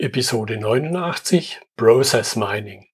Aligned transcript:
Episode 0.00 0.58
89 0.58 1.58
Process 1.76 2.36
Mining. 2.36 2.86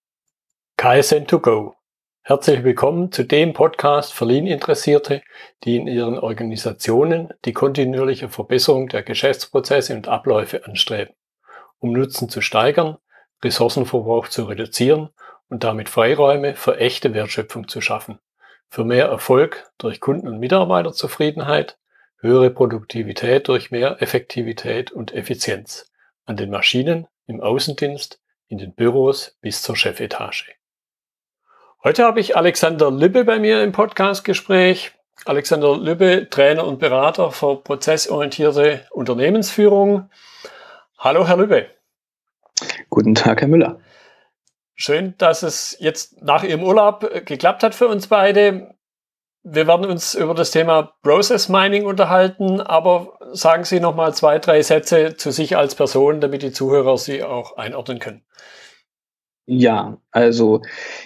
KSN2Go. 0.79 1.75
Herzlich 2.23 2.65
willkommen 2.65 3.13
zu 3.13 3.25
dem 3.25 3.53
Podcast 3.53 4.15
für 4.15 4.25
Lean-Interessierte, 4.25 5.21
die 5.65 5.77
in 5.77 5.87
ihren 5.87 6.19
Organisationen 6.19 7.29
die 7.45 7.53
kontinuierliche 7.53 8.31
Verbesserung 8.31 8.89
der 8.89 9.03
Geschäftsprozesse 9.03 9.95
und 9.95 10.09
Abläufe 10.09 10.65
anstreben, 10.65 11.15
um 11.79 11.93
Nutzen 11.93 12.31
zu 12.31 12.41
steigern, 12.41 12.97
Ressourcenverbrauch 13.43 14.29
zu 14.29 14.45
reduzieren 14.45 15.11
und 15.51 15.63
damit 15.63 15.91
Freiräume 15.91 16.55
für 16.55 16.79
echte 16.79 17.13
Wertschöpfung 17.13 17.69
zu 17.69 17.83
schaffen, 17.83 18.19
für 18.71 18.87
mehr 18.87 19.09
Erfolg 19.09 19.71
durch 19.77 20.01
Kunden- 20.01 20.29
und 20.29 20.39
Mitarbeiterzufriedenheit, 20.39 21.77
höhere 22.21 22.49
Produktivität 22.49 23.49
durch 23.49 23.71
mehr 23.71 24.01
Effektivität 24.01 24.91
und 24.91 25.13
Effizienz 25.13 25.91
an 26.25 26.37
den 26.37 26.51
Maschinen, 26.51 27.07
im 27.27 27.41
Außendienst, 27.41 28.21
in 28.49 28.59
den 28.59 28.75
Büros 28.75 29.37
bis 29.41 29.63
zur 29.63 29.77
Chefetage. 29.77 30.53
Heute 31.83 32.05
habe 32.05 32.21
ich 32.21 32.37
Alexander 32.37 32.91
Lübbe 32.91 33.25
bei 33.25 33.39
mir 33.39 33.63
im 33.63 33.73
Podcastgespräch. 33.73 34.93
Alexander 35.27 35.77
Lübbe, 35.77 36.29
Trainer 36.31 36.67
und 36.67 36.79
Berater 36.79 37.31
für 37.31 37.57
prozessorientierte 37.57 38.87
Unternehmensführung. 38.91 40.11
Hallo, 40.99 41.27
Herr 41.27 41.37
Lübbe. 41.37 41.71
Guten 42.91 43.15
Tag, 43.15 43.41
Herr 43.41 43.49
Müller. 43.49 43.81
Schön, 44.75 45.15
dass 45.19 45.43
es 45.43 45.77
jetzt 45.79 46.23
nach 46.23 46.43
Ihrem 46.43 46.63
Urlaub 46.63 47.09
geklappt 47.27 47.63
hat 47.63 47.75
für 47.75 47.87
uns 47.87 48.09
beide. 48.09 48.75
Wir 49.47 49.67
werden 49.67 49.85
uns 49.85 50.15
über 50.15 50.33
das 50.33 50.53
Thema 50.53 50.95
Process 51.03 51.51
Mining 51.51 51.85
unterhalten, 51.85 52.63
aber 52.63 53.19
sagen 53.33 53.65
Sie 53.65 53.79
noch 53.79 53.95
mal 53.95 54.15
zwei, 54.15 54.39
drei 54.39 54.63
Sätze 54.63 55.17
zu 55.17 55.31
sich 55.33 55.59
als 55.59 55.75
Person, 55.75 56.23
damit 56.23 56.43
die 56.43 56.51
Zuhörer 56.51 56.97
Sie 56.97 57.23
auch 57.23 57.59
einordnen 57.59 57.99
können. 57.99 58.23
Ja, 59.47 59.99
also 60.11 60.63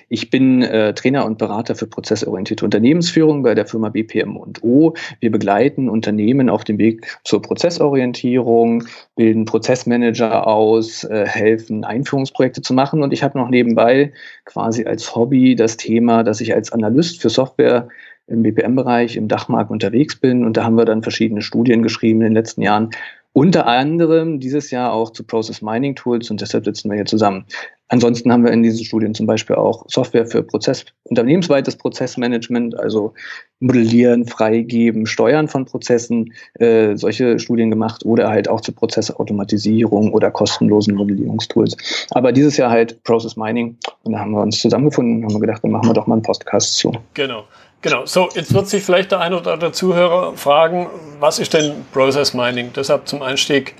ich 0.08 0.30
bin 0.30 0.62
äh, 0.62 0.94
Trainer 0.94 1.26
und 1.26 1.38
Berater 1.38 1.74
für 1.74 1.88
prozessorientierte 1.88 2.64
Unternehmensführung 2.64 3.42
bei 3.42 3.56
der 3.56 3.66
Firma 3.66 3.88
BPM&O. 3.88 4.94
Wir 5.18 5.32
begleiten 5.32 5.88
Unternehmen 5.88 6.48
auf 6.48 6.62
dem 6.62 6.78
Weg 6.78 7.18
zur 7.24 7.42
Prozessorientierung, 7.42 8.84
bilden 9.16 9.44
Prozessmanager 9.44 10.46
aus, 10.46 11.02
äh, 11.02 11.26
helfen 11.26 11.84
Einführungsprojekte 11.84 12.62
zu 12.62 12.74
machen 12.74 13.02
und 13.02 13.12
ich 13.12 13.24
habe 13.24 13.36
noch 13.36 13.48
nebenbei 13.48 14.12
quasi 14.44 14.84
als 14.84 15.16
Hobby 15.16 15.56
das 15.56 15.76
Thema, 15.76 16.22
dass 16.22 16.40
ich 16.40 16.54
als 16.54 16.70
Analyst 16.70 17.20
für 17.20 17.30
Software 17.30 17.88
im 18.28 18.42
BPM-Bereich 18.42 19.16
im 19.16 19.28
Dachmarkt 19.28 19.70
unterwegs 19.70 20.16
bin. 20.16 20.44
Und 20.44 20.56
da 20.56 20.64
haben 20.64 20.76
wir 20.76 20.84
dann 20.84 21.02
verschiedene 21.02 21.42
Studien 21.42 21.82
geschrieben 21.82 22.20
in 22.20 22.28
den 22.28 22.34
letzten 22.34 22.62
Jahren. 22.62 22.90
Unter 23.32 23.66
anderem 23.66 24.40
dieses 24.40 24.70
Jahr 24.70 24.92
auch 24.92 25.10
zu 25.10 25.22
Process 25.22 25.62
Mining 25.62 25.94
Tools 25.94 26.30
und 26.30 26.40
deshalb 26.40 26.64
sitzen 26.64 26.90
wir 26.90 26.96
hier 26.96 27.04
zusammen. 27.04 27.44
Ansonsten 27.90 28.30
haben 28.30 28.44
wir 28.44 28.52
in 28.52 28.62
diesen 28.62 28.84
Studien 28.84 29.14
zum 29.14 29.26
Beispiel 29.26 29.56
auch 29.56 29.84
Software 29.88 30.26
für 30.26 30.42
Prozess, 30.42 30.84
unternehmensweites 31.04 31.76
Prozessmanagement, 31.76 32.78
also 32.78 33.14
Modellieren, 33.60 34.26
Freigeben, 34.26 35.06
Steuern 35.06 35.48
von 35.48 35.64
Prozessen, 35.64 36.34
äh, 36.54 36.96
solche 36.96 37.38
Studien 37.38 37.70
gemacht 37.70 38.04
oder 38.04 38.28
halt 38.28 38.48
auch 38.48 38.60
zu 38.60 38.72
Prozessautomatisierung 38.72 40.12
oder 40.12 40.30
kostenlosen 40.30 40.96
Modellierungstools. 40.96 41.76
Aber 42.10 42.32
dieses 42.32 42.56
Jahr 42.56 42.70
halt 42.70 43.02
Process 43.04 43.36
Mining 43.36 43.76
und 44.02 44.12
da 44.12 44.18
haben 44.18 44.32
wir 44.32 44.42
uns 44.42 44.58
zusammengefunden 44.58 45.24
und 45.24 45.32
haben 45.32 45.40
gedacht, 45.40 45.64
dann 45.64 45.70
machen 45.70 45.88
wir 45.88 45.94
doch 45.94 46.06
mal 46.06 46.16
einen 46.16 46.22
Podcast 46.22 46.74
zu. 46.74 46.92
Genau. 47.14 47.44
Genau, 47.80 48.06
so 48.06 48.28
jetzt 48.34 48.52
wird 48.52 48.68
sich 48.68 48.82
vielleicht 48.82 49.12
der 49.12 49.20
ein 49.20 49.32
oder 49.32 49.52
andere 49.52 49.72
Zuhörer 49.72 50.36
fragen, 50.36 50.88
was 51.20 51.38
ist 51.38 51.54
denn 51.54 51.84
Process 51.92 52.34
Mining? 52.34 52.72
Deshalb 52.74 53.06
zum 53.06 53.22
Einstieg 53.22 53.74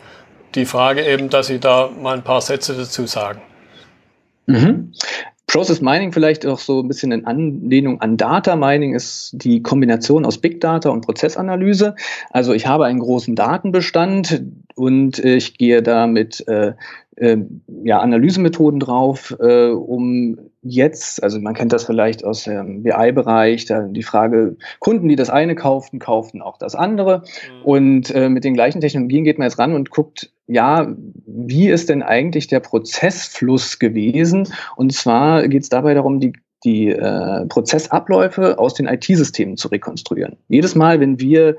die 0.55 0.65
Frage 0.65 1.05
eben, 1.05 1.29
dass 1.29 1.49
Sie 1.49 1.59
da 1.59 1.91
mal 2.01 2.15
ein 2.15 2.23
paar 2.23 2.41
Sätze 2.41 2.75
dazu 2.75 3.07
sagen. 3.07 3.41
Mhm. 4.47 4.93
Process 5.49 5.81
Mining 5.81 6.13
vielleicht 6.13 6.47
auch 6.47 6.59
so 6.59 6.81
ein 6.81 6.89
bisschen 6.89 7.11
in 7.11 7.25
Anlehnung 7.25 8.01
an 8.01 8.19
Data 8.19 8.55
Mining 8.55 8.95
ist 8.95 9.31
die 9.33 9.63
Kombination 9.63 10.27
aus 10.27 10.39
Big 10.39 10.61
Data 10.61 10.91
und 10.91 11.01
Prozessanalyse. 11.01 11.97
Also 12.31 12.53
ich 12.53 12.67
habe 12.67 12.85
einen 12.85 13.01
großen 13.01 13.35
Datenbestand 13.35 14.43
und 14.75 15.19
ich 15.19 15.57
gehe 15.57 15.83
da 15.83 16.07
mit 16.07 16.47
äh, 16.49 16.75
äh, 17.17 17.39
ja, 17.83 18.01
Analysemethoden 18.01 18.79
drauf, 18.79 19.35
äh, 19.41 19.71
um 19.71 20.39
jetzt, 20.63 21.23
also 21.23 21.41
man 21.41 21.55
kennt 21.55 21.73
das 21.73 21.85
vielleicht 21.85 22.25
aus 22.25 22.45
dem 22.45 22.83
BI-Bereich, 22.83 23.65
da 23.67 23.83
die 23.83 24.03
Frage, 24.03 24.57
Kunden, 24.81 25.09
die 25.09 25.17
das 25.17 25.31
eine 25.31 25.55
kauften, 25.55 25.99
kauften 25.99 26.43
auch 26.43 26.59
das 26.59 26.75
andere. 26.75 27.19
Mhm. 27.19 27.65
Und 27.65 28.15
äh, 28.15 28.29
mit 28.29 28.45
den 28.45 28.55
gleichen 28.55 28.81
Technologien 28.81 29.25
geht 29.25 29.39
man 29.39 29.47
jetzt 29.47 29.59
ran 29.59 29.75
und 29.75 29.91
guckt, 29.91 30.33
ja, 30.47 30.95
wie 31.27 31.69
ist 31.69 31.89
denn 31.89 32.03
eigentlich 32.03 32.47
der 32.47 32.61
Prozessfluss 32.61 33.79
gewesen? 33.79 34.49
Und 34.77 34.93
zwar 34.93 35.47
geht 35.49 35.63
es 35.63 35.69
dabei 35.69 35.95
darum, 35.95 36.21
die 36.21 36.33
die 36.65 36.89
äh, 36.89 37.47
Prozessabläufe 37.47 38.59
aus 38.59 38.75
den 38.75 38.87
IT-Systemen 38.87 39.57
zu 39.57 39.69
rekonstruieren. 39.69 40.37
Jedes 40.49 40.75
Mal, 40.75 40.99
wenn 40.99 41.21
wir 41.21 41.57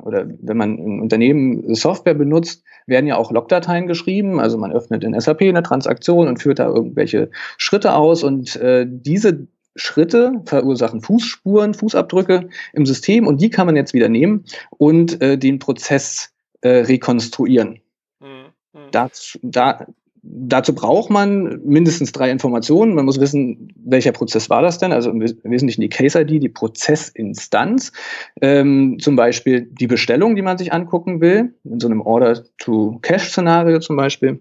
oder 0.00 0.26
wenn 0.40 0.56
man 0.56 0.78
ein 0.78 1.00
Unternehmen 1.00 1.74
Software 1.74 2.14
benutzt, 2.14 2.64
werden 2.86 3.06
ja 3.06 3.16
auch 3.16 3.30
Logdateien 3.30 3.86
geschrieben. 3.86 4.40
Also 4.40 4.58
man 4.58 4.72
öffnet 4.72 5.04
in 5.04 5.18
SAP 5.18 5.42
eine 5.42 5.62
Transaktion 5.62 6.28
und 6.28 6.42
führt 6.42 6.58
da 6.58 6.66
irgendwelche 6.66 7.30
Schritte 7.58 7.94
aus 7.94 8.22
und 8.22 8.56
äh, 8.56 8.86
diese 8.88 9.46
Schritte 9.76 10.42
verursachen 10.44 11.00
Fußspuren, 11.00 11.74
Fußabdrücke 11.74 12.48
im 12.72 12.86
System 12.86 13.26
und 13.26 13.40
die 13.40 13.50
kann 13.50 13.66
man 13.66 13.76
jetzt 13.76 13.94
wieder 13.94 14.08
nehmen 14.08 14.44
und 14.70 15.20
äh, 15.22 15.38
den 15.38 15.58
Prozess 15.58 16.32
äh, 16.60 16.68
rekonstruieren. 16.68 17.80
Mhm. 18.20 18.26
mhm. 18.72 18.90
Das, 18.90 19.38
da, 19.42 19.86
Dazu 20.24 20.72
braucht 20.72 21.10
man 21.10 21.60
mindestens 21.64 22.12
drei 22.12 22.30
Informationen. 22.30 22.94
Man 22.94 23.04
muss 23.04 23.18
wissen, 23.18 23.72
welcher 23.84 24.12
Prozess 24.12 24.48
war 24.50 24.62
das 24.62 24.78
denn? 24.78 24.92
Also 24.92 25.10
im 25.10 25.20
Wesentlichen 25.20 25.80
die 25.80 25.88
Case-ID, 25.88 26.40
die 26.40 26.48
Prozessinstanz, 26.48 27.92
ähm, 28.40 28.98
zum 29.00 29.16
Beispiel 29.16 29.62
die 29.62 29.88
Bestellung, 29.88 30.36
die 30.36 30.42
man 30.42 30.58
sich 30.58 30.72
angucken 30.72 31.20
will, 31.20 31.54
in 31.64 31.80
so 31.80 31.88
einem 31.88 32.00
Order-to-Cash-Szenario 32.00 33.80
zum 33.80 33.96
Beispiel. 33.96 34.40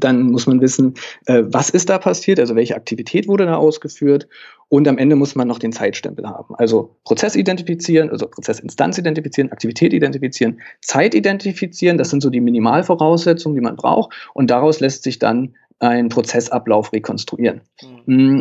Dann 0.00 0.30
muss 0.30 0.46
man 0.46 0.60
wissen, 0.60 0.94
äh, 1.26 1.42
was 1.46 1.70
ist 1.70 1.88
da 1.88 1.98
passiert, 1.98 2.40
also 2.40 2.54
welche 2.56 2.74
Aktivität 2.74 3.28
wurde 3.28 3.46
da 3.46 3.56
ausgeführt. 3.56 4.28
Und 4.68 4.86
am 4.86 4.98
Ende 4.98 5.16
muss 5.16 5.34
man 5.34 5.48
noch 5.48 5.58
den 5.58 5.72
Zeitstempel 5.72 6.26
haben. 6.28 6.54
Also 6.56 6.96
Prozess 7.04 7.34
identifizieren, 7.34 8.10
also 8.10 8.28
Prozessinstanz 8.28 8.98
identifizieren, 8.98 9.50
Aktivität 9.50 9.92
identifizieren, 9.92 10.60
Zeit 10.80 11.14
identifizieren. 11.14 11.98
Das 11.98 12.10
sind 12.10 12.22
so 12.22 12.30
die 12.30 12.40
Minimalvoraussetzungen, 12.40 13.56
die 13.56 13.62
man 13.62 13.76
braucht. 13.76 14.12
Und 14.34 14.50
daraus 14.50 14.80
lässt 14.80 15.02
sich 15.02 15.18
dann 15.18 15.54
ein 15.80 16.08
Prozessablauf 16.08 16.92
rekonstruieren. 16.92 17.62
Mhm. 18.06 18.40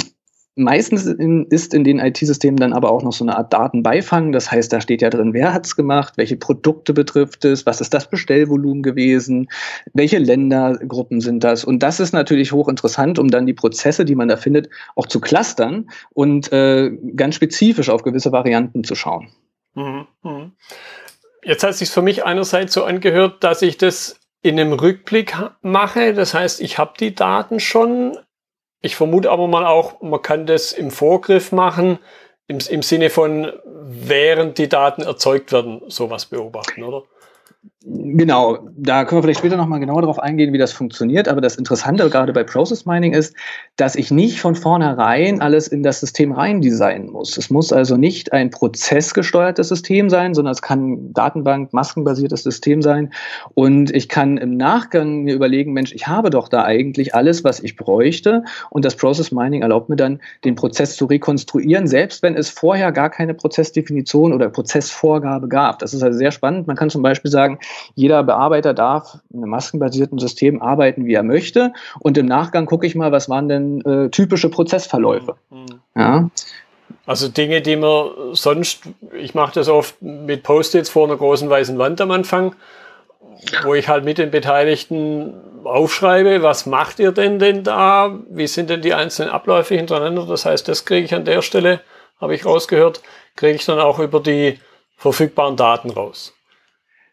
Meistens 0.59 1.05
in, 1.05 1.45
ist 1.45 1.73
in 1.73 1.83
den 1.83 1.99
IT-Systemen 1.99 2.57
dann 2.57 2.73
aber 2.73 2.91
auch 2.91 3.01
noch 3.01 3.13
so 3.13 3.23
eine 3.23 3.37
Art 3.37 3.53
Datenbeifang. 3.53 4.31
Das 4.31 4.51
heißt, 4.51 4.71
da 4.71 4.81
steht 4.81 5.01
ja 5.01 5.09
drin, 5.09 5.33
wer 5.33 5.53
hat's 5.53 5.75
gemacht, 5.75 6.13
welche 6.17 6.35
Produkte 6.35 6.93
betrifft 6.93 7.45
es, 7.45 7.65
was 7.65 7.81
ist 7.81 7.93
das 7.93 8.09
Bestellvolumen 8.09 8.83
gewesen, 8.83 9.49
welche 9.93 10.17
Ländergruppen 10.17 11.21
sind 11.21 11.43
das. 11.43 11.63
Und 11.63 11.81
das 11.81 11.99
ist 11.99 12.13
natürlich 12.13 12.51
hochinteressant, 12.51 13.19
um 13.19 13.29
dann 13.29 13.45
die 13.45 13.53
Prozesse, 13.53 14.05
die 14.05 14.15
man 14.15 14.27
da 14.27 14.37
findet, 14.37 14.69
auch 14.95 15.07
zu 15.07 15.19
clustern 15.19 15.89
und 16.13 16.51
äh, 16.51 16.91
ganz 17.15 17.35
spezifisch 17.35 17.89
auf 17.89 18.03
gewisse 18.03 18.31
Varianten 18.31 18.83
zu 18.83 18.95
schauen. 18.95 19.29
Mhm, 19.75 20.07
mhm. 20.23 20.51
Jetzt 21.43 21.63
hat 21.63 21.71
es 21.71 21.79
sich 21.79 21.89
für 21.89 22.01
mich 22.01 22.25
einerseits 22.25 22.73
so 22.73 22.83
angehört, 22.83 23.43
dass 23.43 23.61
ich 23.61 23.77
das 23.77 24.19
in 24.41 24.59
einem 24.59 24.73
Rückblick 24.73 25.35
mache. 25.61 26.13
Das 26.13 26.33
heißt, 26.33 26.61
ich 26.61 26.77
habe 26.77 26.93
die 26.99 27.13
Daten 27.15 27.59
schon, 27.59 28.17
ich 28.81 28.95
vermute 28.95 29.31
aber 29.31 29.47
mal 29.47 29.65
auch, 29.65 30.01
man 30.01 30.21
kann 30.21 30.45
das 30.45 30.71
im 30.71 30.91
Vorgriff 30.91 31.51
machen, 31.51 31.99
im, 32.47 32.59
im 32.69 32.81
Sinne 32.81 33.09
von, 33.09 33.51
während 33.65 34.57
die 34.57 34.69
Daten 34.69 35.01
erzeugt 35.01 35.51
werden, 35.51 35.81
sowas 35.87 36.25
beobachten, 36.25 36.83
oder? 36.83 37.03
Genau, 37.85 38.67
da 38.75 39.05
können 39.05 39.19
wir 39.19 39.23
vielleicht 39.23 39.39
später 39.39 39.55
nochmal 39.55 39.79
genauer 39.79 40.01
darauf 40.01 40.19
eingehen, 40.19 40.51
wie 40.51 40.57
das 40.57 40.73
funktioniert. 40.73 41.29
Aber 41.29 41.39
das 41.39 41.55
Interessante 41.55 42.09
gerade 42.09 42.33
bei 42.33 42.43
Process 42.43 42.85
Mining 42.85 43.13
ist, 43.13 43.33
dass 43.77 43.95
ich 43.95 44.11
nicht 44.11 44.41
von 44.41 44.55
vornherein 44.55 45.39
alles 45.39 45.69
in 45.69 45.81
das 45.81 46.01
System 46.01 46.33
rein 46.33 46.59
designen 46.59 47.09
muss. 47.09 47.37
Es 47.37 47.49
muss 47.49 47.71
also 47.71 47.95
nicht 47.95 48.33
ein 48.33 48.49
prozessgesteuertes 48.49 49.69
System 49.69 50.09
sein, 50.09 50.33
sondern 50.33 50.51
es 50.51 50.61
kann 50.61 51.13
Datenbank, 51.13 51.71
maskenbasiertes 51.71 52.43
System 52.43 52.81
sein. 52.81 53.13
Und 53.53 53.95
ich 53.95 54.09
kann 54.09 54.37
im 54.37 54.57
Nachgang 54.57 55.23
mir 55.23 55.33
überlegen, 55.33 55.71
Mensch, 55.71 55.93
ich 55.93 56.05
habe 56.05 56.31
doch 56.31 56.49
da 56.49 56.65
eigentlich 56.65 57.15
alles, 57.15 57.45
was 57.45 57.61
ich 57.61 57.77
bräuchte. 57.77 58.43
Und 58.71 58.83
das 58.83 58.97
Process 58.97 59.31
Mining 59.31 59.61
erlaubt 59.61 59.87
mir 59.87 59.95
dann, 59.95 60.19
den 60.43 60.55
Prozess 60.55 60.97
zu 60.97 61.05
rekonstruieren, 61.05 61.87
selbst 61.87 62.23
wenn 62.23 62.35
es 62.35 62.49
vorher 62.49 62.91
gar 62.91 63.09
keine 63.09 63.33
Prozessdefinition 63.35 64.33
oder 64.33 64.49
Prozessvorgabe 64.49 65.47
gab. 65.47 65.79
Das 65.79 65.93
ist 65.93 66.03
also 66.03 66.17
sehr 66.17 66.31
spannend. 66.31 66.67
Man 66.67 66.75
kann 66.75 66.89
zum 66.89 67.01
Beispiel 67.01 67.31
sagen, 67.31 67.57
jeder 67.95 68.23
Bearbeiter 68.23 68.73
darf 68.73 69.19
in 69.31 69.39
einem 69.39 69.51
maskenbasierten 69.51 70.19
System 70.19 70.61
arbeiten, 70.61 71.05
wie 71.05 71.13
er 71.13 71.23
möchte. 71.23 71.73
Und 71.99 72.17
im 72.17 72.25
Nachgang 72.25 72.65
gucke 72.65 72.85
ich 72.85 72.95
mal, 72.95 73.11
was 73.11 73.29
waren 73.29 73.49
denn 73.49 73.81
äh, 73.81 74.09
typische 74.09 74.49
Prozessverläufe. 74.49 75.35
Mhm. 75.49 75.65
Ja. 75.95 76.29
Also 77.05 77.27
Dinge, 77.27 77.61
die 77.61 77.75
man 77.75 78.09
sonst, 78.33 78.83
ich 79.13 79.33
mache 79.35 79.53
das 79.55 79.67
oft 79.67 80.01
mit 80.01 80.43
Post-its 80.43 80.89
vor 80.89 81.07
einer 81.07 81.17
großen 81.17 81.49
weißen 81.49 81.77
Wand 81.77 82.01
am 82.01 82.11
Anfang, 82.11 82.55
wo 83.63 83.73
ich 83.73 83.87
halt 83.87 84.05
mit 84.05 84.17
den 84.17 84.31
Beteiligten 84.31 85.33
aufschreibe, 85.63 86.41
was 86.41 86.65
macht 86.65 86.99
ihr 86.99 87.11
denn 87.11 87.39
denn 87.39 87.63
da? 87.63 88.17
Wie 88.29 88.47
sind 88.47 88.69
denn 88.69 88.81
die 88.81 88.93
einzelnen 88.93 89.31
Abläufe 89.31 89.75
hintereinander? 89.75 90.25
Das 90.25 90.45
heißt, 90.45 90.67
das 90.67 90.85
kriege 90.85 91.05
ich 91.05 91.13
an 91.13 91.25
der 91.25 91.41
Stelle, 91.41 91.81
habe 92.19 92.35
ich 92.35 92.45
rausgehört, 92.45 93.01
kriege 93.35 93.55
ich 93.55 93.65
dann 93.65 93.79
auch 93.79 93.99
über 93.99 94.19
die 94.19 94.59
verfügbaren 94.97 95.55
Daten 95.55 95.89
raus. 95.89 96.33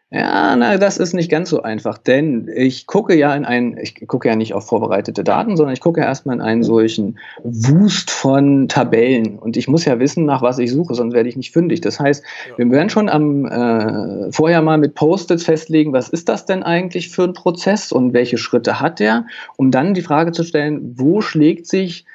Ja, 0.09 0.55
na, 0.55 0.77
das 0.77 0.99
ist 0.99 1.13
nicht 1.13 1.29
ganz 1.29 1.49
so 1.49 1.63
einfach, 1.63 1.97
denn 1.97 2.49
ich 2.55 2.87
gucke 2.87 3.13
ja 3.13 3.35
in 3.35 3.43
einen, 3.43 3.77
ich 3.77 4.07
gucke 4.07 4.29
ja 4.29 4.37
nicht 4.37 4.53
auf 4.53 4.65
vorbereitete 4.65 5.21
Daten, 5.21 5.57
sondern 5.57 5.73
ich 5.73 5.81
gucke 5.81 5.99
erstmal 5.99 6.37
in 6.37 6.41
einen 6.41 6.63
solchen 6.63 7.19
Wust 7.43 8.09
von 8.09 8.69
Tabellen 8.69 9.37
und 9.37 9.57
ich 9.57 9.67
muss 9.67 9.83
ja 9.83 9.99
wissen, 9.99 10.23
nach 10.23 10.41
was 10.41 10.59
ich 10.59 10.71
suche, 10.71 10.95
sonst 10.95 11.13
werde 11.13 11.27
ich 11.27 11.35
nicht 11.35 11.51
fündig. 11.51 11.81
Das 11.81 11.99
heißt, 11.99 12.23
ja. 12.51 12.57
wir 12.57 12.71
werden 12.71 12.89
schon 12.89 13.09
am 13.09 13.47
äh, 13.47 14.31
vorher 14.31 14.61
mal 14.61 14.77
mit 14.77 14.95
Post-its 14.95 15.43
festlegen, 15.43 15.91
was 15.91 16.07
ist 16.07 16.29
das 16.29 16.45
denn 16.45 16.63
eigentlich 16.63 17.09
für 17.09 17.23
ein 17.23 17.33
Prozess 17.33 17.91
und 17.91 18.13
welche 18.13 18.37
Schritte 18.37 18.79
hat 18.79 19.01
der, 19.01 19.25
um 19.57 19.71
dann 19.71 19.93
die 19.93 20.01
Frage 20.03 20.31
zu 20.31 20.45
stellen, 20.45 20.93
wo 20.95 21.19
schlägt 21.19 21.67
sich 21.67 22.05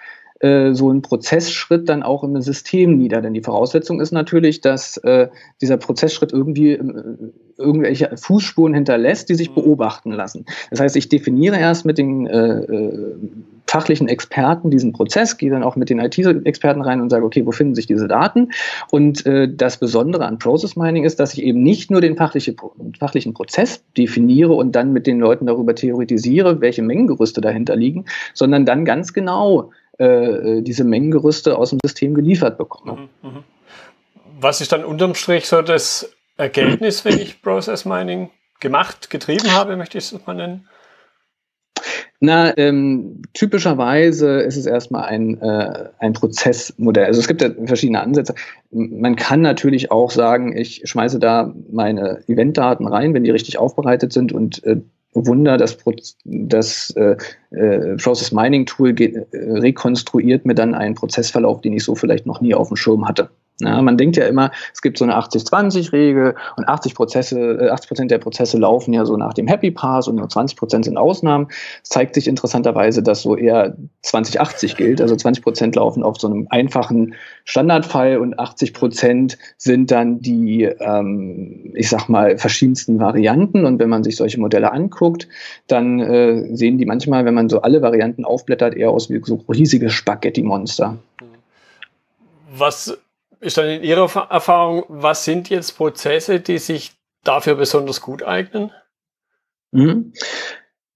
äh, 0.43 0.75
so 0.75 0.91
ein 0.91 1.03
Prozessschritt 1.03 1.89
dann 1.89 2.03
auch 2.03 2.25
im 2.25 2.41
System 2.43 2.99
nieder. 2.99 3.23
Denn 3.23 3.33
die 3.33 3.43
Voraussetzung 3.43 4.01
ist 4.01 4.13
natürlich, 4.13 4.61
dass 4.61 4.97
äh, 4.99 5.29
dieser 5.61 5.77
Prozessschritt 5.77 6.33
irgendwie 6.33 6.73
äh, 6.73 6.83
irgendwelche 7.57 8.11
Fußspuren 8.17 8.75
hinterlässt, 8.75 9.29
die 9.29 9.37
sich 9.37 9.51
mhm. 9.51 9.55
beobachten 9.55 10.11
lassen. 10.11 10.47
Das 10.71 10.81
heißt, 10.81 10.97
ich 10.97 11.09
definiere 11.09 11.59
erst 11.59 11.85
mit 11.87 11.97
den 11.97 12.27
äh, 12.27 12.59
äh, 12.59 13.15
fachlichen 13.67 14.09
Experten 14.09 14.71
diesen 14.71 14.93
Prozess, 14.93 15.39
gehe 15.39 15.51
dann 15.51 15.63
auch 15.63 15.77
mit 15.77 15.89
den 15.89 15.99
IT-Experten 15.99 16.83
rein 16.83 17.01
und 17.01 17.11
sage, 17.11 17.25
okay, 17.25 17.47
wo 17.47 17.53
finden 17.53 17.75
sich 17.75 17.87
diese 17.87 18.09
Daten? 18.09 18.51
Und 18.91 19.25
äh, 19.25 19.49
das 19.49 19.79
Besondere 19.79 20.27
an 20.27 20.39
Process 20.39 20.77
Mining 20.77 21.05
ist, 21.05 21.21
dass 21.21 21.33
ich 21.35 21.43
eben 21.43 21.63
nicht 21.63 21.91
nur 21.91 22.01
den 22.01 22.17
fachliche, 22.17 22.55
fachlichen 22.99 23.33
Prozess 23.33 23.85
definiere 23.97 24.53
und 24.53 24.73
dann 24.73 24.93
mit 24.93 25.07
den 25.07 25.21
Leuten 25.21 25.47
darüber 25.47 25.75
theoretisiere, 25.75 26.61
welche 26.61 26.83
Mengengerüste 26.83 27.41
dahinter 27.41 27.77
liegen, 27.77 28.07
sondern 28.35 28.67
dann 28.67 28.85
ganz 28.85 29.13
genau 29.13 29.71
äh, 29.99 30.05
äh, 30.05 30.63
diese 30.63 30.85
Mengengerüste 30.85 31.57
aus 31.57 31.71
dem 31.71 31.79
System 31.85 32.15
geliefert 32.15 32.59
bekomme. 32.59 33.09
Mhm, 33.23 33.29
mhm. 33.29 33.45
Was 34.41 34.61
ist 34.61 34.73
dann 34.73 34.85
unterm 34.85 35.15
Strich 35.15 35.47
so 35.47 35.63
das 35.63 36.11
Ergebnis, 36.37 37.05
wenn 37.05 37.19
ich 37.19 37.43
Process 37.43 37.85
Mining 37.85 38.31
gemacht, 38.61 39.11
getrieben 39.11 39.53
habe, 39.53 39.77
möchte 39.77 39.99
ich 39.99 40.13
es 40.13 40.27
mal 40.27 40.35
nennen? 40.35 40.69
Na, 42.25 42.57
ähm, 42.57 43.23
typischerweise 43.35 44.43
ist 44.43 44.57
es 44.57 44.67
erstmal 44.67 45.05
ein, 45.05 45.41
äh, 45.43 45.89
ein 45.99 46.13
Prozessmodell. 46.13 47.07
Also 47.07 47.21
es 47.21 47.27
gibt 47.27 47.43
ja 47.43 47.51
verschiedene 47.65 48.01
Ansätze. 48.01 48.37
Man 48.71 49.17
kann 49.17 49.41
natürlich 49.41 49.91
auch 49.91 50.13
sagen, 50.13 50.57
ich 50.57 50.83
schmeiße 50.85 51.19
da 51.19 51.53
meine 51.71 52.23
Eventdaten 52.29 52.87
rein, 52.87 53.13
wenn 53.13 53.25
die 53.25 53.33
richtig 53.33 53.59
aufbereitet 53.59 54.13
sind 54.13 54.33
und 54.33 54.63
äh, 54.63 54.83
Wunder, 55.15 55.57
das, 55.57 55.77
das 56.25 56.91
äh, 56.97 57.17
äh, 57.51 57.97
Process 57.97 58.33
Mining 58.33 58.67
Tool 58.67 58.99
äh, 59.01 59.25
rekonstruiert 59.33 60.47
mir 60.47 60.55
dann 60.55 60.75
einen 60.75 60.95
Prozessverlauf, 60.95 61.61
den 61.61 61.75
ich 61.75 61.85
so 61.85 61.95
vielleicht 61.95 62.27
noch 62.27 62.41
nie 62.41 62.55
auf 62.55 62.69
dem 62.69 62.77
Schirm 62.77 63.07
hatte. 63.07 63.31
Ja, 63.65 63.81
man 63.81 63.97
denkt 63.97 64.17
ja 64.17 64.27
immer, 64.27 64.51
es 64.73 64.83
gibt 64.83 64.99
so 64.99 65.05
eine 65.05 65.17
80-20-Regel 65.17 66.35
und 66.57 66.69
80 66.69 66.95
Prozesse, 66.95 67.71
80 67.71 67.85
äh, 67.85 67.89
Prozent 67.89 68.11
der 68.11 68.19
Prozesse 68.19 68.59
laufen 68.59 68.93
ja 68.93 69.05
so 69.05 69.17
nach 69.17 69.35
dem 69.35 69.47
Happy 69.47 69.71
Pass 69.71 70.09
und 70.09 70.17
nur 70.17 70.29
20 70.29 70.57
Prozent 70.57 70.85
sind 70.85 70.97
Ausnahmen. 70.97 71.49
Es 71.83 71.91
zeigt 71.91 72.15
sich 72.15 72.27
interessanterweise, 72.27 73.03
dass 73.03 73.23
so 73.23 73.37
eher 73.37 73.77
20-80 74.05 74.77
gilt. 74.77 75.01
Also 75.01 75.15
20 75.15 75.45
Prozent 75.45 75.77
laufen 75.77 76.03
auf 76.03 76.19
so 76.19 76.27
einem 76.27 76.47
einfachen 76.51 77.15
Standardfall 77.45 78.19
und 78.19 78.39
80 78.39 78.75
Prozent 78.75 79.39
sind 79.57 79.91
dann 79.91 80.21
die, 80.21 80.65
ähm, 80.65 81.73
ich 81.75 81.89
sag 81.89 82.09
mal, 82.09 82.39
verschiedensten 82.39 82.99
Varianten. 82.99 83.65
Und 83.65 83.79
wenn 83.79 83.89
man 83.89 84.03
sich 84.03 84.17
solche 84.17 84.41
Modelle 84.41 84.73
anguckt, 84.73 85.29
dann 85.69 86.01
äh, 86.01 86.55
sehen 86.57 86.79
die 86.79 86.87
manchmal, 86.87 87.25
wenn 87.25 87.35
man 87.35 87.49
so 87.49 87.63
alle 87.63 87.83
Varianten 87.83 88.25
aufblättert, 88.25 88.75
eher 88.75 88.91
aus 88.91 89.11
wie 89.11 89.21
so 89.25 89.37
riesige 89.49 89.91
Spaghetti-Monster. 89.91 90.99
Was 92.57 92.99
ist 93.43 93.59
dann 93.59 93.69
in 93.69 93.83
Ihrer 93.83 94.29
Erfahrung, 94.31 94.85
was 94.89 95.25
sind 95.25 95.51
jetzt 95.51 95.77
Prozesse, 95.77 96.41
die 96.41 96.59
sich 96.59 96.93
dafür 97.25 97.57
besonders 97.57 98.01
gut 98.01 98.23
eignen? 98.23 98.71
Mhm. 99.73 100.13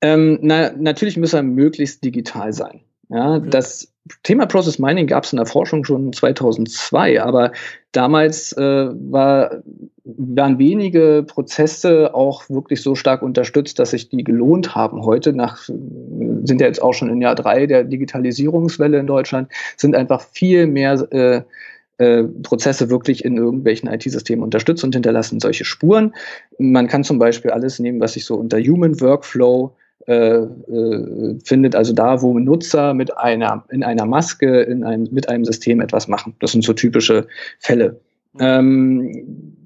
Ähm, 0.01 0.39
na, 0.43 0.71
natürlich 0.73 1.17
müssen 1.17 1.37
er 1.37 1.43
möglichst 1.43 2.05
digital 2.05 2.53
sein. 2.53 2.83
Ja, 3.09 3.39
mhm. 3.39 3.51
Das 3.51 3.93
Thema 4.23 4.47
Process 4.47 4.79
Mining 4.79 5.09
gab 5.09 5.25
es 5.25 5.33
in 5.33 5.39
der 5.39 5.47
Forschung 5.47 5.85
schon 5.85 6.13
2002, 6.13 7.21
aber 7.21 7.51
damals 7.91 8.53
äh, 8.53 8.61
war, 8.61 9.63
waren 10.05 10.59
wenige 10.61 11.25
Prozesse 11.27 12.15
auch 12.15 12.49
wirklich 12.49 12.81
so 12.81 12.95
stark 12.95 13.23
unterstützt, 13.23 13.81
dass 13.81 13.91
sich 13.91 14.09
die 14.09 14.23
gelohnt 14.23 14.77
haben. 14.77 15.05
Heute 15.05 15.33
nach, 15.33 15.65
sind 15.65 16.61
ja 16.61 16.69
jetzt 16.69 16.83
auch 16.83 16.95
schon 16.95 17.11
in 17.11 17.21
Jahr 17.21 17.35
drei 17.35 17.67
der 17.67 17.83
Digitalisierungswelle 17.83 18.99
in 19.01 19.09
Deutschland, 19.09 19.51
sind 19.77 19.97
einfach 19.97 20.21
viel 20.21 20.69
mehr 20.69 20.93
äh, 21.11 21.43
äh, 21.99 22.25
Prozesse 22.43 22.91
wirklich 22.91 23.25
in 23.25 23.37
irgendwelchen 23.37 23.89
IT-Systemen 23.89 24.43
unterstützt 24.43 24.85
und 24.85 24.95
hinterlassen 24.95 25.41
solche 25.41 25.65
Spuren. 25.65 26.15
Man 26.59 26.89
kann 26.89 27.05
zum 27.05 27.19
Beispiel 27.19 27.51
alles 27.51 27.79
nehmen, 27.79 28.01
was 28.01 28.15
sich 28.15 28.25
so 28.25 28.35
unter 28.35 28.59
Human 28.59 29.01
Workflow 29.01 29.75
äh, 30.07 30.37
äh, 30.37 31.39
findet, 31.45 31.75
also 31.75 31.93
da, 31.93 32.23
wo 32.23 32.39
Nutzer 32.39 32.95
mit 32.95 33.17
einer, 33.17 33.65
in 33.71 33.83
einer 33.83 34.07
Maske, 34.07 34.61
in 34.63 34.85
einem, 34.85 35.09
mit 35.11 35.29
einem 35.29 35.45
System 35.45 35.81
etwas 35.81 36.07
machen. 36.07 36.35
Das 36.39 36.53
sind 36.53 36.63
so 36.63 36.73
typische 36.75 37.27
Fälle. 37.59 37.99
Ähm, 38.39 39.57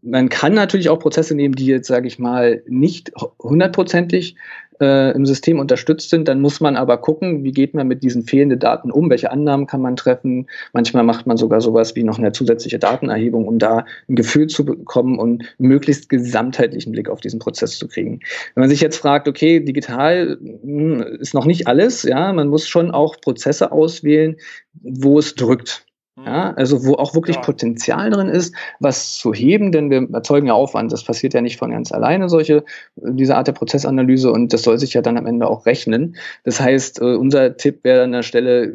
man 0.00 0.28
kann 0.28 0.54
natürlich 0.54 0.88
auch 0.88 0.98
Prozesse 0.98 1.34
nehmen, 1.34 1.56
die 1.56 1.66
jetzt, 1.66 1.88
sage 1.88 2.06
ich 2.06 2.18
mal, 2.18 2.62
nicht 2.68 3.12
hundertprozentig 3.42 4.36
äh, 4.80 5.12
im 5.12 5.26
System 5.26 5.58
unterstützt 5.58 6.10
sind, 6.10 6.28
dann 6.28 6.40
muss 6.40 6.60
man 6.60 6.76
aber 6.76 6.98
gucken, 6.98 7.44
wie 7.44 7.52
geht 7.52 7.74
man 7.74 7.88
mit 7.88 8.02
diesen 8.02 8.22
fehlenden 8.22 8.58
Daten 8.58 8.90
um, 8.90 9.08
welche 9.10 9.30
Annahmen 9.30 9.66
kann 9.66 9.80
man 9.80 9.96
treffen. 9.96 10.48
Manchmal 10.72 11.04
macht 11.04 11.26
man 11.26 11.36
sogar 11.36 11.60
sowas 11.60 11.96
wie 11.96 12.02
noch 12.02 12.18
eine 12.18 12.32
zusätzliche 12.32 12.78
Datenerhebung, 12.78 13.48
um 13.48 13.58
da 13.58 13.84
ein 14.08 14.16
Gefühl 14.16 14.48
zu 14.48 14.64
bekommen 14.64 15.18
und 15.18 15.44
möglichst 15.58 16.08
gesamtheitlichen 16.08 16.92
Blick 16.92 17.08
auf 17.08 17.20
diesen 17.20 17.38
Prozess 17.38 17.78
zu 17.78 17.88
kriegen. 17.88 18.20
Wenn 18.54 18.62
man 18.62 18.70
sich 18.70 18.80
jetzt 18.80 18.98
fragt, 18.98 19.28
okay, 19.28 19.60
digital 19.60 20.38
hm, 20.40 21.00
ist 21.20 21.34
noch 21.34 21.46
nicht 21.46 21.66
alles, 21.66 22.02
ja, 22.02 22.32
man 22.32 22.48
muss 22.48 22.68
schon 22.68 22.90
auch 22.90 23.20
Prozesse 23.20 23.72
auswählen, 23.72 24.36
wo 24.82 25.18
es 25.18 25.34
drückt. 25.34 25.85
Ja, 26.26 26.52
also 26.54 26.84
wo 26.84 26.94
auch 26.94 27.14
wirklich 27.14 27.36
ja. 27.36 27.42
Potenzial 27.42 28.10
drin 28.10 28.28
ist, 28.28 28.52
was 28.80 29.14
zu 29.14 29.32
heben, 29.32 29.70
denn 29.70 29.90
wir 29.90 30.08
erzeugen 30.12 30.48
ja 30.48 30.54
Aufwand. 30.54 30.90
Das 30.90 31.04
passiert 31.04 31.34
ja 31.34 31.40
nicht 31.40 31.56
von 31.56 31.70
ganz 31.70 31.92
alleine, 31.92 32.28
solche, 32.28 32.64
diese 32.96 33.36
Art 33.36 33.46
der 33.46 33.52
Prozessanalyse 33.52 34.32
und 34.32 34.52
das 34.52 34.62
soll 34.62 34.76
sich 34.76 34.92
ja 34.92 35.02
dann 35.02 35.18
am 35.18 35.26
Ende 35.26 35.48
auch 35.48 35.66
rechnen. 35.66 36.16
Das 36.42 36.60
heißt, 36.60 37.00
äh, 37.00 37.14
unser 37.14 37.56
Tipp 37.56 37.84
wäre 37.84 38.02
an 38.02 38.10
der 38.10 38.24
Stelle, 38.24 38.74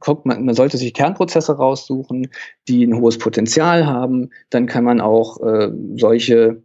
guckt 0.00 0.24
man, 0.24 0.46
man 0.46 0.54
sollte 0.54 0.78
sich 0.78 0.94
Kernprozesse 0.94 1.58
raussuchen, 1.58 2.28
die 2.66 2.86
ein 2.86 2.98
hohes 2.98 3.18
Potenzial 3.18 3.86
haben. 3.86 4.30
Dann 4.48 4.64
kann 4.64 4.84
man 4.84 5.02
auch 5.02 5.38
äh, 5.42 5.70
solche 5.96 6.62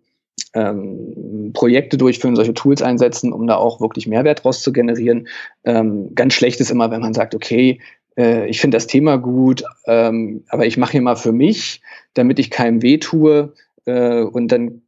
ähm, 0.53 1.51
Projekte 1.53 1.97
durchführen, 1.97 2.37
solche 2.37 2.53
Tools 2.53 2.81
einsetzen, 2.81 3.33
um 3.33 3.47
da 3.47 3.57
auch 3.57 3.81
wirklich 3.81 4.07
Mehrwert 4.07 4.45
raus 4.45 4.61
zu 4.61 4.71
generieren. 4.71 5.27
Ähm, 5.65 6.15
ganz 6.15 6.35
schlecht 6.35 6.61
ist 6.61 6.71
immer, 6.71 6.89
wenn 6.89 7.01
man 7.01 7.13
sagt, 7.13 7.35
okay, 7.35 7.81
äh, 8.17 8.47
ich 8.47 8.61
finde 8.61 8.75
das 8.75 8.87
Thema 8.87 9.17
gut, 9.17 9.63
ähm, 9.85 10.43
aber 10.49 10.65
ich 10.65 10.77
mache 10.77 10.93
hier 10.93 11.01
mal 11.01 11.15
für 11.15 11.31
mich, 11.31 11.81
damit 12.13 12.39
ich 12.39 12.49
keinem 12.49 12.81
weh 12.81 12.97
tue 12.97 13.53
äh, 13.85 14.21
und 14.21 14.51
dann 14.51 14.81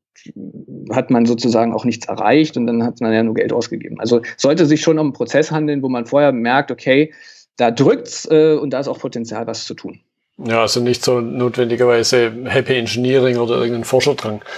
hat 0.92 1.10
man 1.10 1.26
sozusagen 1.26 1.74
auch 1.74 1.86
nichts 1.86 2.08
erreicht 2.08 2.56
und 2.56 2.68
dann 2.68 2.84
hat 2.84 3.02
man 3.02 3.14
ja 3.14 3.24
nur 3.24 3.34
Geld 3.34 3.52
ausgegeben. 3.52 4.00
Also 4.00 4.22
sollte 4.38 4.66
sich 4.66 4.82
schon 4.82 4.98
um 5.00 5.08
einen 5.08 5.14
Prozess 5.14 5.52
handeln, 5.52 5.82
wo 5.82 5.90
man 5.90 6.06
vorher 6.06 6.32
merkt, 6.32 6.72
okay, 6.72 7.14
da 7.58 7.72
drückt's 7.72 8.26
äh, 8.32 8.56
und 8.56 8.72
da 8.72 8.80
ist 8.80 8.88
auch 8.88 9.00
Potenzial, 9.00 9.46
was 9.48 9.66
zu 9.66 9.74
tun. 9.74 10.00
Ja, 10.38 10.62
also 10.62 10.80
nicht 10.80 11.04
so 11.04 11.22
notwendigerweise 11.22 12.32
Happy 12.46 12.76
Engineering 12.76 13.38
oder 13.38 13.56
irgendein 13.58 13.84
Forscherdrang. 13.84 14.42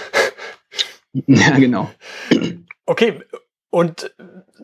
Ja, 1.26 1.58
genau. 1.58 1.90
Okay, 2.84 3.20
und 3.76 4.10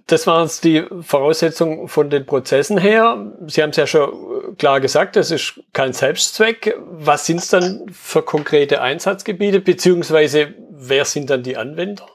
das 0.07 0.26
waren 0.26 0.49
die 0.64 0.87
Voraussetzungen 1.02 1.87
von 1.87 2.09
den 2.09 2.25
Prozessen 2.25 2.78
her. 2.78 3.35
Sie 3.47 3.62
haben 3.62 3.69
es 3.69 3.76
ja 3.76 3.87
schon 3.87 4.57
klar 4.57 4.81
gesagt, 4.81 5.16
das 5.16 5.31
ist 5.31 5.61
kein 5.75 5.92
Selbstzweck. 5.92 6.78
Was 6.81 7.26
sind 7.26 7.40
es 7.40 7.49
dann 7.49 7.85
für 7.92 8.23
konkrete 8.23 8.81
Einsatzgebiete, 8.81 9.61
beziehungsweise 9.61 10.54
wer 10.71 11.04
sind 11.04 11.28
dann 11.28 11.42
die 11.42 11.59
Anwender? 11.59 12.07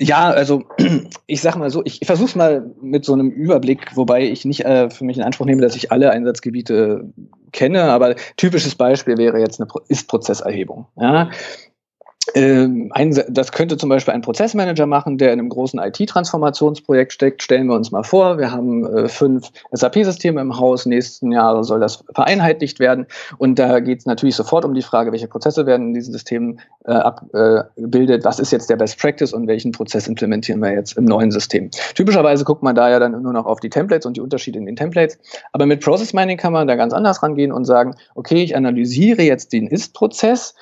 Ja, 0.00 0.30
also 0.30 0.64
ich 1.28 1.42
sage 1.42 1.60
mal 1.60 1.70
so, 1.70 1.84
ich, 1.84 2.02
ich 2.02 2.06
versuche 2.08 2.30
es 2.30 2.34
mal 2.34 2.68
mit 2.82 3.04
so 3.04 3.12
einem 3.12 3.30
Überblick, 3.30 3.96
wobei 3.96 4.22
ich 4.22 4.44
nicht 4.44 4.64
äh, 4.64 4.90
für 4.90 5.04
mich 5.04 5.16
in 5.16 5.22
Anspruch 5.22 5.46
nehme, 5.46 5.62
dass 5.62 5.76
ich 5.76 5.92
alle 5.92 6.10
Einsatzgebiete 6.10 7.04
kenne, 7.52 7.84
aber 7.84 8.16
typisches 8.36 8.74
Beispiel 8.74 9.16
wäre 9.16 9.38
jetzt 9.38 9.60
eine 9.60 9.70
ist 9.86 10.08
Prozesserhebung. 10.08 10.86
Ja? 10.96 11.30
Ähm, 12.34 12.90
ein, 12.92 13.18
das 13.28 13.52
könnte 13.52 13.76
zum 13.76 13.88
Beispiel 13.88 14.14
ein 14.14 14.22
Prozessmanager 14.22 14.86
machen, 14.86 15.18
der 15.18 15.32
in 15.32 15.38
einem 15.38 15.48
großen 15.48 15.78
IT-Transformationsprojekt 15.78 17.12
steckt. 17.12 17.42
Stellen 17.42 17.66
wir 17.66 17.74
uns 17.74 17.90
mal 17.90 18.02
vor, 18.02 18.38
wir 18.38 18.50
haben 18.50 18.84
äh, 18.84 19.08
fünf 19.08 19.50
SAP-Systeme 19.72 20.40
im 20.40 20.58
Haus. 20.58 20.86
Nächsten 20.86 21.32
Jahre 21.32 21.64
soll 21.64 21.80
das 21.80 22.04
vereinheitlicht 22.14 22.80
werden. 22.80 23.06
Und 23.38 23.58
da 23.58 23.80
geht 23.80 24.00
es 24.00 24.06
natürlich 24.06 24.36
sofort 24.36 24.64
um 24.64 24.74
die 24.74 24.82
Frage, 24.82 25.12
welche 25.12 25.28
Prozesse 25.28 25.66
werden 25.66 25.88
in 25.88 25.94
diesen 25.94 26.12
Systemen 26.12 26.60
äh, 26.84 26.92
abgebildet, 26.92 28.24
was 28.24 28.38
ist 28.38 28.52
jetzt 28.52 28.68
der 28.68 28.76
Best 28.76 28.98
Practice 28.98 29.32
und 29.32 29.46
welchen 29.46 29.72
Prozess 29.72 30.06
implementieren 30.08 30.60
wir 30.60 30.72
jetzt 30.72 30.96
im 30.96 31.04
neuen 31.04 31.30
System. 31.30 31.70
Typischerweise 31.94 32.44
guckt 32.44 32.62
man 32.62 32.74
da 32.74 32.90
ja 32.90 32.98
dann 32.98 33.22
nur 33.22 33.32
noch 33.32 33.46
auf 33.46 33.60
die 33.60 33.70
Templates 33.70 34.06
und 34.06 34.16
die 34.16 34.20
Unterschiede 34.20 34.58
in 34.58 34.66
den 34.66 34.76
Templates. 34.76 35.18
Aber 35.52 35.66
mit 35.66 35.82
Process 35.82 36.12
Mining 36.12 36.36
kann 36.36 36.52
man 36.52 36.66
da 36.66 36.76
ganz 36.76 36.92
anders 36.92 37.22
rangehen 37.22 37.52
und 37.52 37.64
sagen, 37.64 37.94
okay, 38.14 38.42
ich 38.42 38.56
analysiere 38.56 39.22
jetzt 39.22 39.52
den 39.52 39.66
Ist-Prozess 39.66 40.54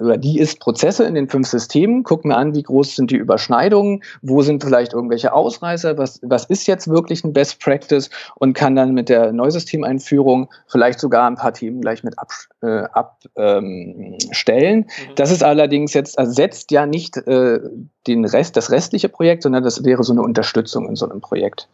oder 0.00 0.16
die 0.16 0.38
ist 0.38 0.60
Prozesse 0.60 1.04
in 1.04 1.14
den 1.14 1.28
fünf 1.28 1.48
Systemen, 1.48 2.02
guck 2.02 2.24
mir 2.24 2.36
an, 2.36 2.54
wie 2.54 2.62
groß 2.62 2.96
sind 2.96 3.10
die 3.10 3.16
Überschneidungen, 3.16 4.02
wo 4.22 4.42
sind 4.42 4.64
vielleicht 4.64 4.92
irgendwelche 4.92 5.32
Ausreißer, 5.32 5.98
was, 5.98 6.20
was 6.22 6.46
ist 6.46 6.66
jetzt 6.66 6.88
wirklich 6.88 7.24
ein 7.24 7.32
Best 7.32 7.60
Practice 7.60 8.10
und 8.36 8.54
kann 8.54 8.74
dann 8.74 8.92
mit 8.92 9.08
der 9.08 9.32
Neusystemeinführung 9.32 10.50
vielleicht 10.66 10.98
sogar 10.98 11.26
ein 11.26 11.36
paar 11.36 11.52
Themen 11.52 11.80
gleich 11.80 12.02
mit 12.02 12.18
abstellen. 12.18 12.86
Ab, 12.92 13.20
äh, 13.36 13.58
ähm, 13.58 14.16
mhm. 14.18 15.14
Das 15.14 15.30
ist 15.30 15.44
allerdings 15.44 15.94
jetzt, 15.94 16.18
ersetzt 16.18 16.70
ja 16.70 16.86
nicht 16.86 17.16
äh, 17.16 17.60
den 18.06 18.24
Rest, 18.24 18.56
das 18.56 18.70
restliche 18.70 19.08
Projekt, 19.08 19.42
sondern 19.42 19.64
das 19.64 19.84
wäre 19.84 20.02
so 20.02 20.12
eine 20.12 20.22
Unterstützung 20.22 20.88
in 20.88 20.96
so 20.96 21.08
einem 21.08 21.20
Projekt. 21.20 21.68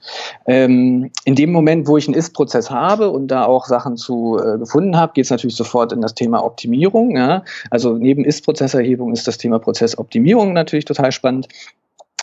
Ähm, 0.46 1.10
in 1.25 1.34
dem 1.34 1.52
Moment, 1.52 1.87
wo 1.87 1.96
ich 1.96 2.06
einen 2.06 2.16
Ist-Prozess 2.16 2.70
habe 2.70 3.10
und 3.10 3.28
da 3.28 3.44
auch 3.44 3.66
Sachen 3.66 3.96
zu 3.96 4.38
äh, 4.38 4.58
gefunden 4.58 4.96
habe, 4.96 5.12
geht 5.14 5.25
es 5.25 5.30
natürlich 5.30 5.56
sofort 5.56 5.92
in 5.92 6.00
das 6.00 6.14
Thema 6.14 6.44
Optimierung. 6.44 7.16
Ja? 7.16 7.44
Also 7.70 7.94
neben 7.94 8.25
Ist-Prozesserhebung 8.25 9.12
ist 9.12 9.26
das 9.26 9.38
Thema 9.38 9.58
Prozessoptimierung 9.58 10.52
natürlich 10.52 10.84
total 10.84 11.12
spannend. 11.12 11.49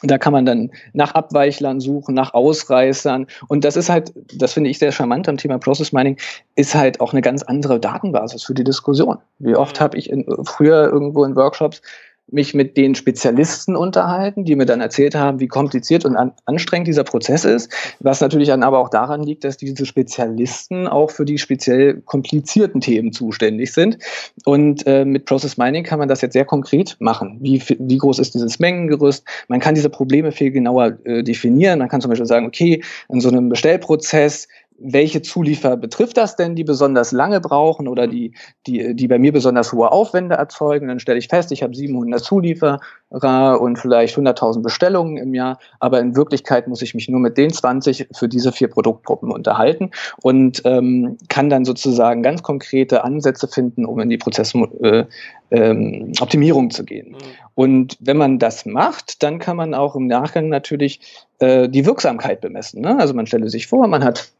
Da 0.03 0.19
kann 0.19 0.31
man 0.31 0.45
dann 0.45 0.71
nach 0.93 1.15
Abweichlern 1.15 1.79
suchen, 1.79 2.13
nach 2.13 2.35
Ausreißern. 2.35 3.25
Und 3.47 3.63
das 3.63 3.75
ist 3.75 3.89
halt, 3.89 4.13
das 4.35 4.53
finde 4.53 4.69
ich 4.69 4.77
sehr 4.77 4.91
charmant 4.91 5.27
am 5.27 5.37
Thema 5.37 5.57
Process 5.57 5.91
Mining, 5.91 6.17
ist 6.55 6.75
halt 6.75 7.01
auch 7.01 7.13
eine 7.13 7.21
ganz 7.21 7.41
andere 7.41 7.79
Datenbasis 7.79 8.43
für 8.43 8.53
die 8.53 8.63
Diskussion. 8.63 9.17
Wie 9.39 9.55
oft 9.55 9.79
mhm. 9.79 9.83
habe 9.83 9.97
ich 9.97 10.09
in, 10.11 10.25
früher 10.43 10.91
irgendwo 10.91 11.23
in 11.25 11.35
Workshops 11.35 11.81
mich 12.29 12.53
mit 12.53 12.75
den 12.75 12.93
Spezialisten 12.95 13.75
unterhalten, 13.75 14.43
die 14.43 14.55
mir 14.55 14.65
dann 14.65 14.81
erzählt 14.81 15.15
haben, 15.15 15.39
wie 15.39 15.47
kompliziert 15.47 16.03
und 16.03 16.15
an, 16.15 16.33
anstrengend 16.45 16.87
dieser 16.87 17.03
Prozess 17.05 17.45
ist, 17.45 17.71
was 17.99 18.19
natürlich 18.19 18.49
dann 18.49 18.63
aber 18.63 18.79
auch 18.79 18.89
daran 18.89 19.23
liegt, 19.23 19.43
dass 19.43 19.57
diese 19.57 19.85
Spezialisten 19.85 20.87
auch 20.87 21.09
für 21.09 21.23
die 21.23 21.37
speziell 21.37 22.01
komplizierten 22.01 22.81
Themen 22.81 23.13
zuständig 23.13 23.71
sind. 23.73 23.97
Und 24.45 24.85
äh, 24.87 25.05
mit 25.05 25.25
Process 25.25 25.57
Mining 25.57 25.83
kann 25.83 25.99
man 25.99 26.09
das 26.09 26.21
jetzt 26.21 26.33
sehr 26.33 26.45
konkret 26.45 26.97
machen. 26.99 27.37
Wie, 27.41 27.63
wie 27.79 27.97
groß 27.97 28.19
ist 28.19 28.33
dieses 28.33 28.59
Mengengerüst? 28.59 29.23
Man 29.47 29.59
kann 29.59 29.75
diese 29.75 29.89
Probleme 29.89 30.31
viel 30.31 30.51
genauer 30.51 30.97
äh, 31.05 31.23
definieren. 31.23 31.79
Man 31.79 31.87
kann 31.87 32.01
zum 32.01 32.09
Beispiel 32.09 32.27
sagen, 32.27 32.45
okay, 32.45 32.83
in 33.09 33.21
so 33.21 33.29
einem 33.29 33.47
Bestellprozess 33.49 34.47
welche 34.79 35.21
Zulieferer 35.21 35.77
betrifft 35.77 36.17
das 36.17 36.35
denn, 36.35 36.55
die 36.55 36.63
besonders 36.63 37.11
lange 37.11 37.41
brauchen 37.41 37.87
oder 37.87 38.07
die, 38.07 38.33
die, 38.67 38.95
die 38.95 39.07
bei 39.07 39.17
mir 39.17 39.33
besonders 39.33 39.73
hohe 39.73 39.91
Aufwände 39.91 40.35
erzeugen. 40.35 40.87
Dann 40.87 40.99
stelle 40.99 41.17
ich 41.17 41.27
fest, 41.27 41.51
ich 41.51 41.63
habe 41.63 41.75
700 41.75 42.23
Zulieferer 42.23 42.79
und 43.59 43.79
vielleicht 43.79 44.17
100.000 44.17 44.61
Bestellungen 44.61 45.17
im 45.17 45.33
Jahr, 45.33 45.59
aber 45.79 45.99
in 45.99 46.15
Wirklichkeit 46.15 46.67
muss 46.67 46.81
ich 46.81 46.93
mich 46.93 47.09
nur 47.09 47.19
mit 47.19 47.37
den 47.37 47.51
20 47.51 48.09
für 48.13 48.27
diese 48.27 48.51
vier 48.51 48.67
Produktgruppen 48.67 49.31
unterhalten 49.31 49.91
und 50.21 50.61
ähm, 50.65 51.17
kann 51.29 51.49
dann 51.49 51.65
sozusagen 51.65 52.21
ganz 52.21 52.43
konkrete 52.43 53.03
Ansätze 53.03 53.47
finden, 53.47 53.85
um 53.85 53.99
in 53.99 54.09
die 54.09 54.17
Prozessoptimierung 54.17 55.07
äh, 55.51 56.67
ähm, 56.67 56.69
zu 56.71 56.83
gehen. 56.83 57.11
Mhm. 57.11 57.15
Und 57.55 57.97
wenn 57.99 58.17
man 58.17 58.39
das 58.39 58.65
macht, 58.65 59.23
dann 59.23 59.39
kann 59.39 59.57
man 59.57 59.73
auch 59.73 59.95
im 59.95 60.07
Nachgang 60.07 60.49
natürlich 60.49 60.99
äh, 61.39 61.69
die 61.69 61.85
Wirksamkeit 61.85 62.41
bemessen. 62.41 62.81
Ne? 62.81 62.99
Also 62.99 63.13
man 63.13 63.25
stelle 63.25 63.49
sich 63.49 63.67
vor, 63.67 63.87
man 63.87 64.03
hat 64.03 64.31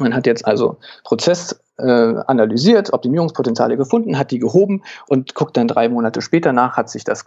man 0.00 0.14
hat 0.14 0.26
jetzt 0.26 0.46
also 0.46 0.78
Prozess 1.04 1.60
äh, 1.78 1.82
analysiert, 2.26 2.92
Optimierungspotenziale 2.92 3.76
gefunden, 3.76 4.18
hat 4.18 4.30
die 4.30 4.38
gehoben 4.38 4.82
und 5.08 5.34
guckt 5.34 5.56
dann 5.56 5.68
drei 5.68 5.88
Monate 5.88 6.20
später 6.22 6.52
nach, 6.52 6.76
hat 6.76 6.90
sich 6.90 7.04
das 7.04 7.24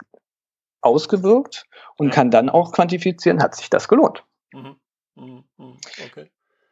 ausgewirkt 0.80 1.66
und 1.96 2.08
ja. 2.08 2.12
kann 2.12 2.30
dann 2.30 2.48
auch 2.48 2.72
quantifizieren, 2.72 3.42
hat 3.42 3.54
sich 3.56 3.70
das 3.70 3.88
gelohnt. 3.88 4.22
Mhm. 4.52 4.76
Mhm. 5.16 5.44
mhm. 5.56 5.76
Okay. 6.10 6.30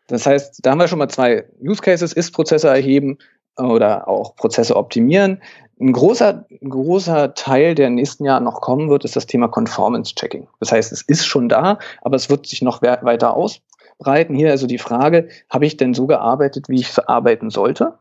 Das 0.09 0.27
heißt, 0.27 0.59
da 0.63 0.73
haben 0.73 0.79
wir 0.79 0.89
schon 0.89 0.99
mal 0.99 1.09
zwei 1.09 1.47
Use 1.63 1.81
Cases, 1.81 2.13
ist 2.13 2.33
Prozesse 2.33 2.69
erheben 2.69 3.19
oder 3.57 4.09
auch 4.09 4.37
Prozesse 4.37 4.77
optimieren. 4.77 5.43
Ein 5.81 5.93
großer, 5.93 6.47
großer 6.63 7.35
Teil, 7.35 7.75
der 7.75 7.87
in 7.89 7.93
den 7.93 7.97
nächsten 7.97 8.25
Jahren 8.25 8.45
noch 8.45 8.61
kommen 8.61 8.89
wird, 8.91 9.05
ist 9.05 9.17
das 9.17 9.27
Thema 9.27 9.49
Conformance 9.49 10.15
Checking. 10.15 10.47
Das 10.61 10.71
heißt, 10.71 10.93
es 10.93 11.03
ist 11.03 11.27
schon 11.27 11.49
da, 11.49 11.79
aber 12.03 12.17
es 12.17 12.31
wird 12.31 12.47
sich 12.47 12.63
noch 12.63 12.83
weiter 12.83 13.35
aus, 13.35 13.61
breiten. 14.03 14.35
Hier 14.35 14.51
also 14.51 14.67
die 14.67 14.79
Frage, 14.79 15.29
habe 15.49 15.67
ich 15.67 15.77
denn 15.77 15.95
so 15.95 16.07
gearbeitet, 16.07 16.69
wie 16.69 16.81
ich 16.81 16.99
arbeiten 17.09 17.51
sollte? 17.51 17.95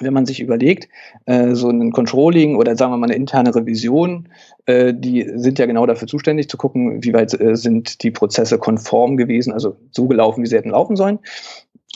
Wenn 0.00 0.14
man 0.14 0.26
sich 0.26 0.40
überlegt, 0.40 0.88
äh, 1.26 1.54
so 1.54 1.70
ein 1.70 1.90
Controlling 1.90 2.54
oder 2.54 2.76
sagen 2.76 2.92
wir 2.92 2.98
mal 2.98 3.06
eine 3.06 3.16
interne 3.16 3.52
Revision, 3.52 4.28
äh, 4.66 4.94
die 4.94 5.28
sind 5.34 5.58
ja 5.58 5.66
genau 5.66 5.86
dafür 5.86 6.06
zuständig 6.06 6.48
zu 6.48 6.56
gucken, 6.56 7.02
wie 7.02 7.12
weit 7.12 7.38
äh, 7.40 7.56
sind 7.56 8.02
die 8.04 8.12
Prozesse 8.12 8.58
konform 8.58 9.16
gewesen, 9.16 9.52
also 9.52 9.76
so 9.90 10.06
gelaufen, 10.06 10.44
wie 10.44 10.46
sie 10.46 10.56
hätten 10.56 10.70
laufen 10.70 10.94
sollen. 10.94 11.18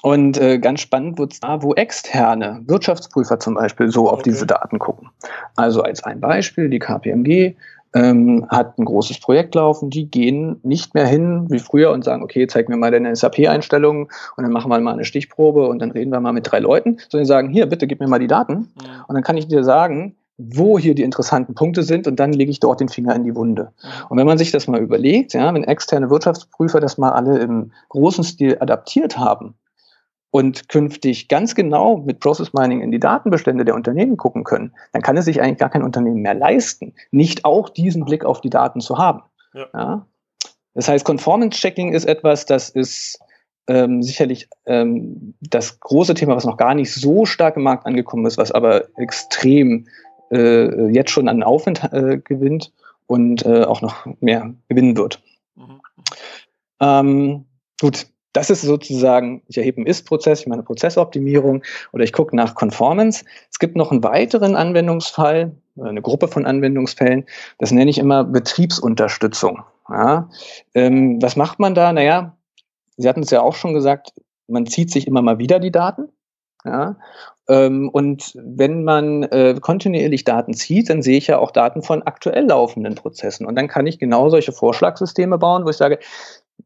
Und 0.02 0.37
äh, 0.38 0.59
ganz 0.59 0.81
spannend 0.81 1.19
wird 1.19 1.33
es 1.33 1.41
da, 1.41 1.62
wo 1.62 1.75
externe 1.75 2.61
Wirtschaftsprüfer 2.67 3.38
zum 3.38 3.55
Beispiel 3.55 3.88
so 3.88 4.09
auf 4.09 4.21
okay. 4.21 4.31
diese 4.31 4.47
Daten 4.47 4.81
gucken. 4.81 5.11
Also 5.55 5.83
als 5.83 6.02
ein 6.02 6.21
Beispiel, 6.21 6.69
die 6.69 6.81
KPMG 6.81 7.55
ähm, 7.95 8.47
hat 8.49 8.79
ein 8.79 8.85
großes 8.85 9.21
Projekt 9.21 9.55
laufen, 9.55 9.91
die 9.91 10.11
gehen 10.11 10.61
nicht 10.63 10.95
mehr 10.95 11.07
hin 11.07 11.47
wie 11.51 11.59
früher 11.59 11.91
und 11.91 12.05
sagen, 12.05 12.23
okay, 12.23 12.47
zeig 12.47 12.69
mir 12.69 12.77
mal 12.77 12.91
deine 12.91 13.15
SAP-Einstellungen 13.15 14.09
und 14.37 14.45
dann 14.45 14.53
machen 14.53 14.71
wir 14.71 14.81
mal 14.81 14.93
eine 14.95 15.05
Stichprobe 15.05 15.69
und 15.69 15.81
dann 15.81 15.91
reden 15.91 16.11
wir 16.11 16.21
mal 16.21 16.33
mit 16.33 16.51
drei 16.51 16.59
Leuten, 16.59 16.99
sondern 17.09 17.27
sagen, 17.27 17.51
hier, 17.51 17.67
bitte 17.67 17.87
gib 17.87 18.01
mir 18.01 18.09
mal 18.09 18.19
die 18.19 18.27
Daten 18.27 18.69
ja. 18.83 19.05
und 19.09 19.15
dann 19.15 19.23
kann 19.23 19.37
ich 19.37 19.49
dir 19.49 19.65
sagen, 19.65 20.17
wo 20.39 20.79
hier 20.79 20.95
die 20.95 21.03
interessanten 21.03 21.55
Punkte 21.55 21.83
sind 21.83 22.07
und 22.07 22.19
dann 22.19 22.33
lege 22.33 22.51
ich 22.51 22.61
dort 22.61 22.81
den 22.81 22.89
Finger 22.89 23.15
in 23.15 23.25
die 23.25 23.37
Wunde. 23.37 23.73
Und 24.09 24.19
wenn 24.19 24.27
man 24.27 24.39
sich 24.39 24.51
das 24.51 24.67
mal 24.67 24.81
überlegt, 24.81 25.35
ja, 25.35 25.53
wenn 25.53 25.65
externe 25.65 26.11
Wirtschaftsprüfer 26.11 26.81
das 26.81 26.99
mal 26.99 27.11
alle 27.11 27.39
im 27.39 27.73
großen 27.91 28.25
Stil 28.25 28.57
adaptiert 28.59 29.19
haben, 29.19 29.55
und 30.33 30.71
künftig 30.71 31.29
ganz 31.29 31.55
genau 31.55 31.99
mit 31.99 32.19
Process 32.19 32.55
Mining 32.55 32.81
in 32.81 32.91
die 32.91 32.99
Datenbestände 32.99 33.67
der 33.67 33.75
Unternehmen 33.75 34.17
gucken 34.17 34.45
können, 34.45 34.73
dann 34.93 35.03
kann 35.03 35.17
es 35.19 35.27
sich 35.27 35.41
eigentlich 35.41 35.59
gar 35.59 35.69
kein 35.69 35.83
Unternehmen 35.83 36.23
mehr 36.23 36.35
leisten, 36.35 36.95
nicht 37.11 37.45
auch 37.45 37.69
diesen 37.69 38.07
Blick 38.07 38.25
auf 38.25 38.41
die 38.41 38.49
Daten 38.49 38.81
zu 38.81 38.97
haben. 38.97 39.23
Ja. 39.53 39.67
ja? 39.75 40.07
Das 40.73 40.89
heißt, 40.89 41.05
Conformance 41.05 41.61
Checking 41.61 41.93
ist 41.93 42.07
etwas, 42.07 42.47
das 42.47 42.71
ist 42.71 43.21
ähm, 43.69 44.03
sicherlich 44.03 44.49
ähm, 44.65 45.35
das 45.43 45.79
große 45.81 46.15
Thema, 46.15 46.35
was 46.35 46.47
noch 46.47 46.57
gar 46.57 46.75
nicht 46.75 46.93
so 46.93 47.27
stark 47.27 47.57
im 47.57 47.62
Markt 47.62 47.85
angekommen 47.85 48.25
ist, 48.25 48.39
was 48.39 48.53
aber 48.53 48.87
extrem 48.97 49.87
äh, 50.33 50.89
jetzt 50.89 51.11
schon 51.11 51.29
an 51.29 51.43
Aufwand 51.43 51.93
äh, 51.93 52.17
gewinnt 52.17 52.73
und 53.07 53.45
äh, 53.45 53.65
auch 53.65 53.83
noch 53.83 54.07
mehr 54.21 54.55
gewinnen 54.69 54.97
wird. 54.97 55.23
Mhm. 55.57 55.81
Ähm, 56.81 57.45
gut, 57.79 58.07
das 58.33 58.51
ist 58.51 58.62
sozusagen, 58.62 59.43
ich 59.49 59.59
erhebe 59.59 59.79
einen 59.79 59.87
Ist-Prozess, 59.87 60.41
ich 60.41 60.47
meine 60.47 60.62
Prozessoptimierung 60.62 61.62
oder 61.93 62.05
ich 62.05 62.12
gucke 62.12 62.35
nach 62.35 62.55
Conformance. 62.55 63.25
Es 63.51 63.59
gibt 63.59 63.77
noch 63.77 63.91
einen 63.91 64.03
weiteren 64.03 64.57
Anwendungsfall, 64.57 65.53
eine 65.81 66.03
Gruppe 66.03 66.29
von 66.29 66.47
Anwendungsfällen, 66.47 67.25
das 67.59 67.73
nenne 67.73 67.91
ich 67.91 67.99
immer 67.99 68.25
Betriebsunterstützung. 68.25 69.62
Ja, 69.89 70.31
ähm, 70.75 71.21
was 71.21 71.37
macht 71.37 71.59
man 71.59 71.75
da? 71.75 71.93
Naja, 71.93 72.37
Sie 72.97 73.09
hatten 73.09 73.23
es 73.23 73.31
ja 73.31 73.43
auch 73.43 73.55
schon 73.55 73.75
gesagt, 73.75 74.12
man 74.47 74.67
zieht 74.67 74.91
sich 74.91 75.07
immer 75.07 75.23
mal 75.23 75.39
wieder 75.39 75.59
die 75.59 75.73
Daten. 75.73 76.09
Ja, 76.65 76.97
ähm, 77.49 77.89
und 77.89 78.33
wenn 78.37 78.85
man 78.85 79.25
äh, 79.25 79.57
kontinuierlich 79.61 80.23
Daten 80.23 80.55
zieht, 80.55 80.89
dann 80.91 81.03
sehe 81.03 81.19
ich 81.19 81.27
ja 81.27 81.39
auch 81.39 81.51
Daten 81.51 81.83
von 81.83 82.05
aktuell 82.05 82.47
laufenden 82.47 82.95
Prozessen. 82.95 83.47
Und 83.47 83.57
dann 83.57 83.67
kann 83.67 83.87
ich 83.87 83.99
genau 83.99 84.31
solche 84.31 84.53
Vorschlagssysteme 84.53 85.39
bauen, 85.39 85.65
wo 85.65 85.71
ich 85.71 85.77
sage, 85.77 85.99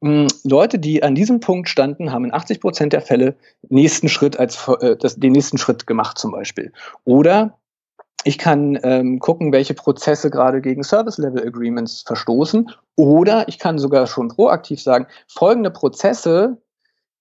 Leute, 0.00 0.78
die 0.78 1.02
an 1.02 1.14
diesem 1.14 1.40
Punkt 1.40 1.68
standen, 1.68 2.12
haben 2.12 2.24
in 2.24 2.34
80 2.34 2.60
Prozent 2.60 2.92
der 2.92 3.00
Fälle 3.00 3.36
nächsten 3.68 4.08
Schritt 4.08 4.38
als 4.38 4.68
äh, 4.80 4.96
das, 4.96 5.16
den 5.16 5.32
nächsten 5.32 5.58
Schritt 5.58 5.86
gemacht 5.86 6.18
zum 6.18 6.32
Beispiel. 6.32 6.72
Oder 7.04 7.58
ich 8.24 8.38
kann 8.38 8.78
ähm, 8.82 9.20
gucken, 9.20 9.52
welche 9.52 9.74
Prozesse 9.74 10.30
gerade 10.30 10.60
gegen 10.60 10.82
Service 10.82 11.18
Level 11.18 11.46
Agreements 11.46 12.02
verstoßen. 12.02 12.70
Oder 12.96 13.46
ich 13.48 13.58
kann 13.58 13.78
sogar 13.78 14.06
schon 14.06 14.28
proaktiv 14.28 14.82
sagen, 14.82 15.06
folgende 15.28 15.70
Prozesse, 15.70 16.56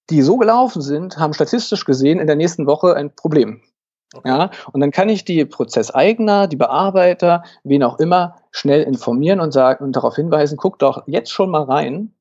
die 0.10 0.22
so 0.22 0.38
gelaufen 0.38 0.82
sind, 0.82 1.18
haben 1.18 1.34
statistisch 1.34 1.86
gesehen 1.86 2.20
in 2.20 2.28
der 2.28 2.36
nächsten 2.36 2.66
Woche 2.66 2.96
ein 2.96 3.16
Problem. 3.16 3.62
Okay. 4.16 4.30
Ja, 4.30 4.50
und 4.72 4.82
dann 4.82 4.92
kann 4.92 5.10
ich 5.10 5.26
die 5.26 5.44
Prozesseigner, 5.46 6.48
die 6.48 6.56
Bearbeiter, 6.56 7.44
wen 7.64 7.84
auch 7.84 8.00
immer, 8.00 8.38
schnell 8.52 8.84
informieren 8.84 9.42
und 9.42 9.52
sagen 9.52 9.84
und 9.84 9.96
darauf 9.96 10.16
hinweisen, 10.16 10.58
guck 10.58 10.80
doch 10.80 11.04
jetzt 11.06 11.32
schon 11.32 11.50
mal 11.50 11.64
rein, 11.64 12.14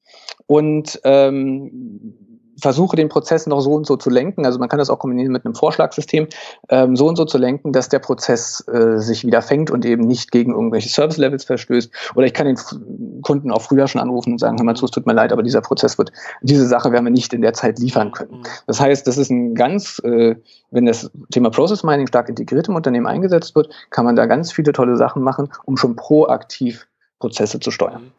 und 0.47 1.01
ähm, 1.05 2.15
versuche 2.61 2.97
den 2.97 3.09
Prozess 3.09 3.47
noch 3.47 3.61
so 3.61 3.73
und 3.73 3.87
so 3.87 3.97
zu 3.97 4.11
lenken, 4.11 4.47
also 4.47 4.59
man 4.59 4.69
kann 4.69 4.79
das 4.79 4.91
auch 4.91 4.99
kombinieren 4.99 5.33
mit 5.33 5.45
einem 5.45 5.55
Vorschlagssystem, 5.55 6.29
ähm, 6.69 6.97
so 6.97 7.07
und 7.09 7.17
so 7.17 7.25
zu 7.25 7.39
lenken, 7.39 7.73
dass 7.73 7.89
der 7.89 7.99
Prozess 7.99 8.67
äh, 8.69 8.99
sich 8.99 9.25
wieder 9.25 9.43
fängt 9.43 9.71
und 9.71 9.85
eben 9.85 10.07
nicht 10.07 10.31
gegen 10.31 10.53
irgendwelche 10.53 10.89
Service-Levels 10.89 11.45
verstößt. 11.45 11.91
Oder 12.15 12.27
ich 12.27 12.35
kann 12.35 12.47
den 12.47 13.23
Kunden 13.23 13.51
auch 13.51 13.63
früher 13.63 13.89
schon 13.89 14.01
anrufen 14.01 14.33
und 14.33 14.39
sagen, 14.39 14.57
hör 14.59 14.65
mal 14.65 14.77
zu, 14.77 14.85
es 14.85 14.91
tut 14.91 15.07
mir 15.07 15.13
leid, 15.13 15.33
aber 15.33 15.43
dieser 15.43 15.61
Prozess 15.61 15.99
wird, 15.99 16.13
diese 16.43 16.67
Sache 16.67 16.93
werden 16.93 17.05
wir 17.05 17.11
nicht 17.11 17.33
in 17.33 17.43
der 17.43 17.53
Zeit 17.53 17.79
liefern 17.79 18.13
können. 18.13 18.39
Mhm. 18.39 18.43
Das 18.67 18.81
heißt, 18.81 19.07
das 19.07 19.19
ist 19.19 19.31
ein 19.31 19.55
ganz, 19.55 20.01
äh, 20.05 20.37
wenn 20.71 20.87
das 20.87 21.11
Thema 21.33 21.51
Process 21.51 21.83
Mining 21.83 22.07
stark 22.07 22.29
integriert 22.29 22.69
im 22.69 22.77
Unternehmen 22.77 23.07
eingesetzt 23.07 23.55
wird, 23.55 23.71
kann 23.91 24.05
man 24.05 24.17
da 24.17 24.27
ganz 24.27 24.53
viele 24.53 24.73
tolle 24.73 24.97
Sachen 24.97 25.23
machen, 25.23 25.49
um 25.65 25.77
schon 25.77 25.97
proaktiv 25.97 26.87
Prozesse 27.19 27.61
zu 27.61 27.71
steuern. 27.71 28.13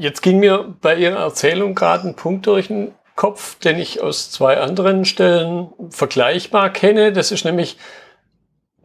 Jetzt 0.00 0.22
ging 0.22 0.38
mir 0.38 0.74
bei 0.80 0.96
Ihrer 0.96 1.18
Erzählung 1.18 1.74
gerade 1.74 2.08
ein 2.08 2.16
Punkt 2.16 2.46
durch 2.46 2.68
den 2.68 2.92
Kopf, 3.16 3.58
den 3.58 3.78
ich 3.78 4.00
aus 4.00 4.30
zwei 4.30 4.56
anderen 4.56 5.04
Stellen 5.04 5.68
vergleichbar 5.90 6.70
kenne. 6.70 7.12
Das 7.12 7.30
ist 7.30 7.44
nämlich, 7.44 7.76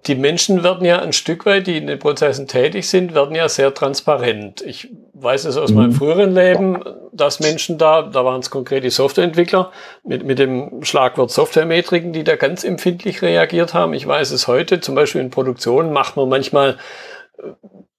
die 0.07 0.15
Menschen 0.15 0.61
werden 0.61 0.83
ja 0.83 1.01
ein 1.01 1.13
Stück 1.13 1.45
weit, 1.45 1.67
die 1.67 1.77
in 1.77 1.87
den 1.87 1.99
Prozessen 1.99 2.49
tätig 2.49 2.89
sind, 2.89 3.15
werden 3.15 3.33
ja 3.33 3.47
sehr 3.47 3.73
transparent. 3.73 4.61
Ich 4.61 4.89
weiß 5.13 5.45
es 5.45 5.55
aus 5.55 5.69
mhm. 5.69 5.77
meinem 5.77 5.91
früheren 5.93 6.35
Leben, 6.35 6.83
dass 7.13 7.39
Menschen 7.39 7.77
da, 7.77 8.01
da 8.01 8.25
waren 8.25 8.41
es 8.41 8.49
konkret 8.49 8.83
die 8.83 8.89
Softwareentwickler 8.89 9.71
mit, 10.03 10.25
mit 10.25 10.37
dem 10.37 10.83
Schlagwort 10.83 11.31
Softwaremetriken, 11.31 12.11
die 12.11 12.25
da 12.25 12.35
ganz 12.35 12.65
empfindlich 12.65 13.21
reagiert 13.21 13.73
haben. 13.73 13.93
Ich 13.93 14.05
weiß 14.05 14.31
es 14.31 14.49
heute, 14.49 14.81
zum 14.81 14.95
Beispiel 14.95 15.21
in 15.21 15.29
Produktion 15.29 15.93
macht 15.93 16.17
man 16.17 16.27
manchmal 16.27 16.77
äh, 17.37 17.43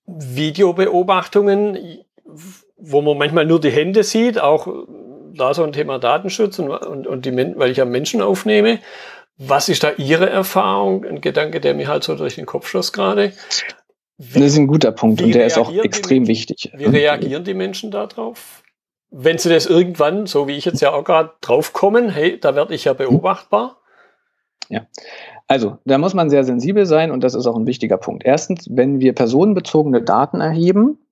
Videobeobachtungen, 0.07 1.79
wo 2.77 3.01
man 3.01 3.19
manchmal 3.19 3.47
nur 3.47 3.61
die 3.61 3.71
Hände 3.71 4.03
sieht, 4.03 4.41
auch 4.41 4.69
da 5.35 5.55
so 5.55 5.65
ein 5.65 5.73
Thema 5.73 5.99
Datenschutz 5.99 6.59
und, 6.59 6.71
und, 6.71 7.07
und 7.07 7.27
die, 7.27 7.37
weil 7.57 7.71
ich 7.71 7.79
ja 7.79 7.85
Menschen 7.85 8.23
aufnehme. 8.23 8.81
Was 9.39 9.69
ist 9.69 9.85
da 9.85 9.93
Ihre 9.97 10.31
Erfahrung? 10.31 11.05
Ein 11.05 11.21
Gedanke, 11.21 11.61
der 11.61 11.75
mir 11.75 11.89
halt 11.89 12.05
so 12.05 12.15
durch 12.15 12.37
den 12.37 12.47
Kopf 12.47 12.69
schoss 12.69 12.93
gerade. 12.93 13.33
Wie, 14.19 14.41
das 14.41 14.53
ist 14.53 14.59
ein 14.59 14.67
guter 14.67 14.93
Punkt 14.93 15.21
und 15.21 15.35
der 15.35 15.45
ist 15.45 15.59
auch 15.59 15.71
extrem 15.71 16.25
die, 16.25 16.29
wichtig. 16.29 16.73
Wie 16.75 16.87
reagieren 16.87 17.45
die 17.45 17.53
Menschen 17.53 17.91
darauf? 17.91 18.63
Wenn 19.11 19.37
sie 19.37 19.51
das 19.51 19.67
irgendwann, 19.67 20.27
so 20.27 20.49
wie 20.49 20.57
ich 20.57 20.65
jetzt 20.65 20.81
ja 20.81 20.93
auch 20.93 21.05
gerade 21.05 21.33
draufkommen, 21.43 22.09
hey, 22.09 22.41
da 22.41 22.55
werde 22.55 22.75
ich 22.75 22.85
ja 22.85 22.95
beobachtbar. 22.95 23.79
Ja, 24.69 24.87
also 25.47 25.79
da 25.85 25.99
muss 25.99 26.15
man 26.15 26.31
sehr 26.31 26.45
sensibel 26.45 26.87
sein 26.87 27.11
und 27.11 27.23
das 27.23 27.35
ist 27.35 27.47
auch 27.47 27.57
ein 27.57 27.67
wichtiger 27.67 27.99
Punkt. 27.99 28.25
Erstens, 28.25 28.69
wenn 28.71 29.01
wir 29.01 29.15
personenbezogene 29.15 30.03
Daten 30.03 30.41
erheben, 30.41 31.06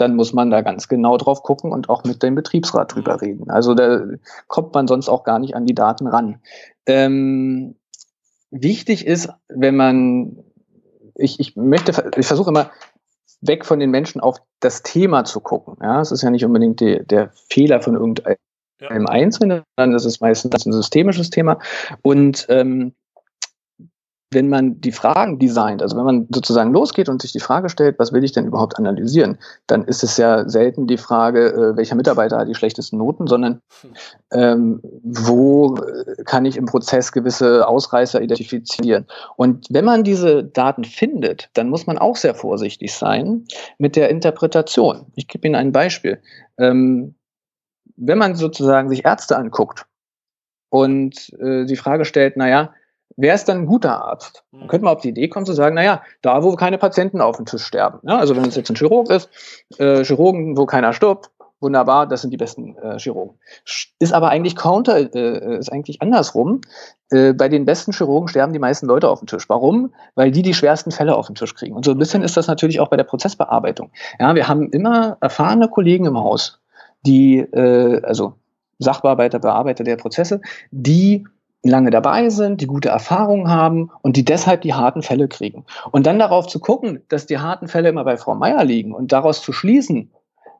dann 0.00 0.16
muss 0.16 0.32
man 0.32 0.50
da 0.50 0.62
ganz 0.62 0.88
genau 0.88 1.16
drauf 1.16 1.42
gucken 1.42 1.72
und 1.72 1.88
auch 1.88 2.04
mit 2.04 2.22
dem 2.22 2.34
Betriebsrat 2.34 2.94
drüber 2.94 3.14
mhm. 3.14 3.18
reden. 3.18 3.50
Also 3.50 3.74
da 3.74 4.04
kommt 4.46 4.74
man 4.74 4.86
sonst 4.86 5.08
auch 5.08 5.24
gar 5.24 5.38
nicht 5.38 5.54
an 5.54 5.66
die 5.66 5.74
Daten 5.74 6.06
ran. 6.06 6.40
Ähm, 6.86 7.76
wichtig 8.50 9.06
ist, 9.06 9.28
wenn 9.48 9.76
man, 9.76 10.38
ich, 11.14 11.40
ich 11.40 11.56
möchte, 11.56 12.10
ich 12.16 12.26
versuche 12.26 12.50
immer 12.50 12.70
weg 13.40 13.64
von 13.64 13.80
den 13.80 13.90
Menschen 13.90 14.20
auf 14.20 14.38
das 14.60 14.82
Thema 14.82 15.24
zu 15.24 15.40
gucken. 15.40 15.76
Ja, 15.80 16.00
es 16.00 16.12
ist 16.12 16.22
ja 16.22 16.30
nicht 16.30 16.44
unbedingt 16.44 16.80
die, 16.80 17.04
der 17.04 17.30
Fehler 17.48 17.80
von 17.80 17.94
irgendeinem 17.94 18.36
ja. 18.80 18.88
Einzelnen, 18.88 19.62
sondern 19.76 19.92
das 19.92 20.04
ist 20.04 20.20
meistens 20.20 20.66
ein 20.66 20.72
systemisches 20.72 21.30
Thema. 21.30 21.58
Und 22.02 22.46
ähm, 22.48 22.94
wenn 24.32 24.48
man 24.48 24.80
die 24.80 24.92
Fragen 24.92 25.40
designt, 25.40 25.82
also 25.82 25.96
wenn 25.96 26.04
man 26.04 26.28
sozusagen 26.32 26.72
losgeht 26.72 27.08
und 27.08 27.20
sich 27.20 27.32
die 27.32 27.40
Frage 27.40 27.68
stellt, 27.68 27.98
was 27.98 28.12
will 28.12 28.22
ich 28.22 28.30
denn 28.30 28.46
überhaupt 28.46 28.78
analysieren, 28.78 29.38
dann 29.66 29.84
ist 29.84 30.04
es 30.04 30.16
ja 30.16 30.48
selten 30.48 30.86
die 30.86 30.98
Frage, 30.98 31.48
äh, 31.48 31.76
welcher 31.76 31.96
Mitarbeiter 31.96 32.38
hat 32.38 32.48
die 32.48 32.54
schlechtesten 32.54 32.98
Noten, 32.98 33.26
sondern 33.26 33.60
ähm, 34.32 34.80
wo 35.02 35.76
kann 36.26 36.44
ich 36.44 36.56
im 36.56 36.66
Prozess 36.66 37.10
gewisse 37.10 37.66
Ausreißer 37.66 38.22
identifizieren. 38.22 39.06
Und 39.36 39.66
wenn 39.70 39.84
man 39.84 40.04
diese 40.04 40.44
Daten 40.44 40.84
findet, 40.84 41.50
dann 41.54 41.68
muss 41.68 41.88
man 41.88 41.98
auch 41.98 42.16
sehr 42.16 42.34
vorsichtig 42.36 42.94
sein 42.94 43.46
mit 43.78 43.96
der 43.96 44.10
Interpretation. 44.10 45.06
Ich 45.16 45.26
gebe 45.26 45.48
Ihnen 45.48 45.56
ein 45.56 45.72
Beispiel. 45.72 46.20
Ähm, 46.56 47.16
wenn 47.96 48.18
man 48.18 48.36
sozusagen 48.36 48.88
sich 48.88 49.04
Ärzte 49.04 49.36
anguckt 49.36 49.86
und 50.70 51.32
äh, 51.40 51.66
die 51.66 51.76
Frage 51.76 52.04
stellt, 52.04 52.36
naja, 52.36 52.72
wer 53.16 53.34
ist 53.34 53.48
dann 53.48 53.58
ein 53.58 53.66
guter 53.66 54.04
Arzt? 54.04 54.44
Dann 54.52 54.68
könnte 54.68 54.84
man 54.84 54.94
auf 54.94 55.02
die 55.02 55.10
Idee 55.10 55.28
kommen 55.28 55.46
zu 55.46 55.52
sagen, 55.52 55.74
naja, 55.74 56.02
da 56.22 56.42
wo 56.42 56.54
keine 56.56 56.78
Patienten 56.78 57.20
auf 57.20 57.36
dem 57.36 57.46
Tisch 57.46 57.64
sterben. 57.64 57.98
Ja, 58.02 58.18
also 58.18 58.36
wenn 58.36 58.44
es 58.44 58.56
jetzt 58.56 58.70
ein 58.70 58.76
Chirurg 58.76 59.10
ist, 59.10 59.28
äh, 59.78 60.04
Chirurgen, 60.04 60.56
wo 60.56 60.66
keiner 60.66 60.92
stirbt, 60.92 61.30
wunderbar, 61.60 62.06
das 62.06 62.22
sind 62.22 62.30
die 62.30 62.36
besten 62.36 62.76
äh, 62.78 62.98
Chirurgen. 62.98 63.38
Ist 63.98 64.12
aber 64.12 64.30
eigentlich 64.30 64.56
counter, 64.56 65.14
äh, 65.14 65.58
ist 65.58 65.70
eigentlich 65.70 66.00
andersrum. 66.02 66.62
Äh, 67.10 67.34
bei 67.34 67.48
den 67.48 67.64
besten 67.64 67.92
Chirurgen 67.92 68.28
sterben 68.28 68.52
die 68.52 68.58
meisten 68.58 68.86
Leute 68.86 69.08
auf 69.08 69.20
dem 69.20 69.26
Tisch. 69.26 69.48
Warum? 69.48 69.92
Weil 70.14 70.30
die 70.30 70.42
die 70.42 70.54
schwersten 70.54 70.90
Fälle 70.90 71.14
auf 71.14 71.26
dem 71.26 71.34
Tisch 71.34 71.54
kriegen. 71.54 71.76
Und 71.76 71.84
so 71.84 71.90
ein 71.92 71.98
bisschen 71.98 72.22
ist 72.22 72.36
das 72.36 72.46
natürlich 72.46 72.80
auch 72.80 72.88
bei 72.88 72.96
der 72.96 73.04
Prozessbearbeitung. 73.04 73.90
Ja, 74.18 74.34
wir 74.34 74.48
haben 74.48 74.70
immer 74.70 75.18
erfahrene 75.20 75.68
Kollegen 75.68 76.06
im 76.06 76.18
Haus, 76.18 76.60
die, 77.04 77.38
äh, 77.38 78.02
also 78.02 78.34
Sachbearbeiter, 78.78 79.38
Bearbeiter 79.38 79.84
der 79.84 79.96
Prozesse, 79.96 80.40
die 80.70 81.26
lange 81.62 81.90
dabei 81.90 82.30
sind, 82.30 82.60
die 82.60 82.66
gute 82.66 82.88
Erfahrungen 82.88 83.50
haben 83.50 83.90
und 84.02 84.16
die 84.16 84.24
deshalb 84.24 84.62
die 84.62 84.74
harten 84.74 85.02
Fälle 85.02 85.28
kriegen. 85.28 85.64
Und 85.90 86.06
dann 86.06 86.18
darauf 86.18 86.46
zu 86.46 86.58
gucken, 86.58 87.02
dass 87.08 87.26
die 87.26 87.38
harten 87.38 87.68
Fälle 87.68 87.90
immer 87.90 88.04
bei 88.04 88.16
Frau 88.16 88.34
Meier 88.34 88.64
liegen 88.64 88.94
und 88.94 89.12
daraus 89.12 89.42
zu 89.42 89.52
schließen, 89.52 90.10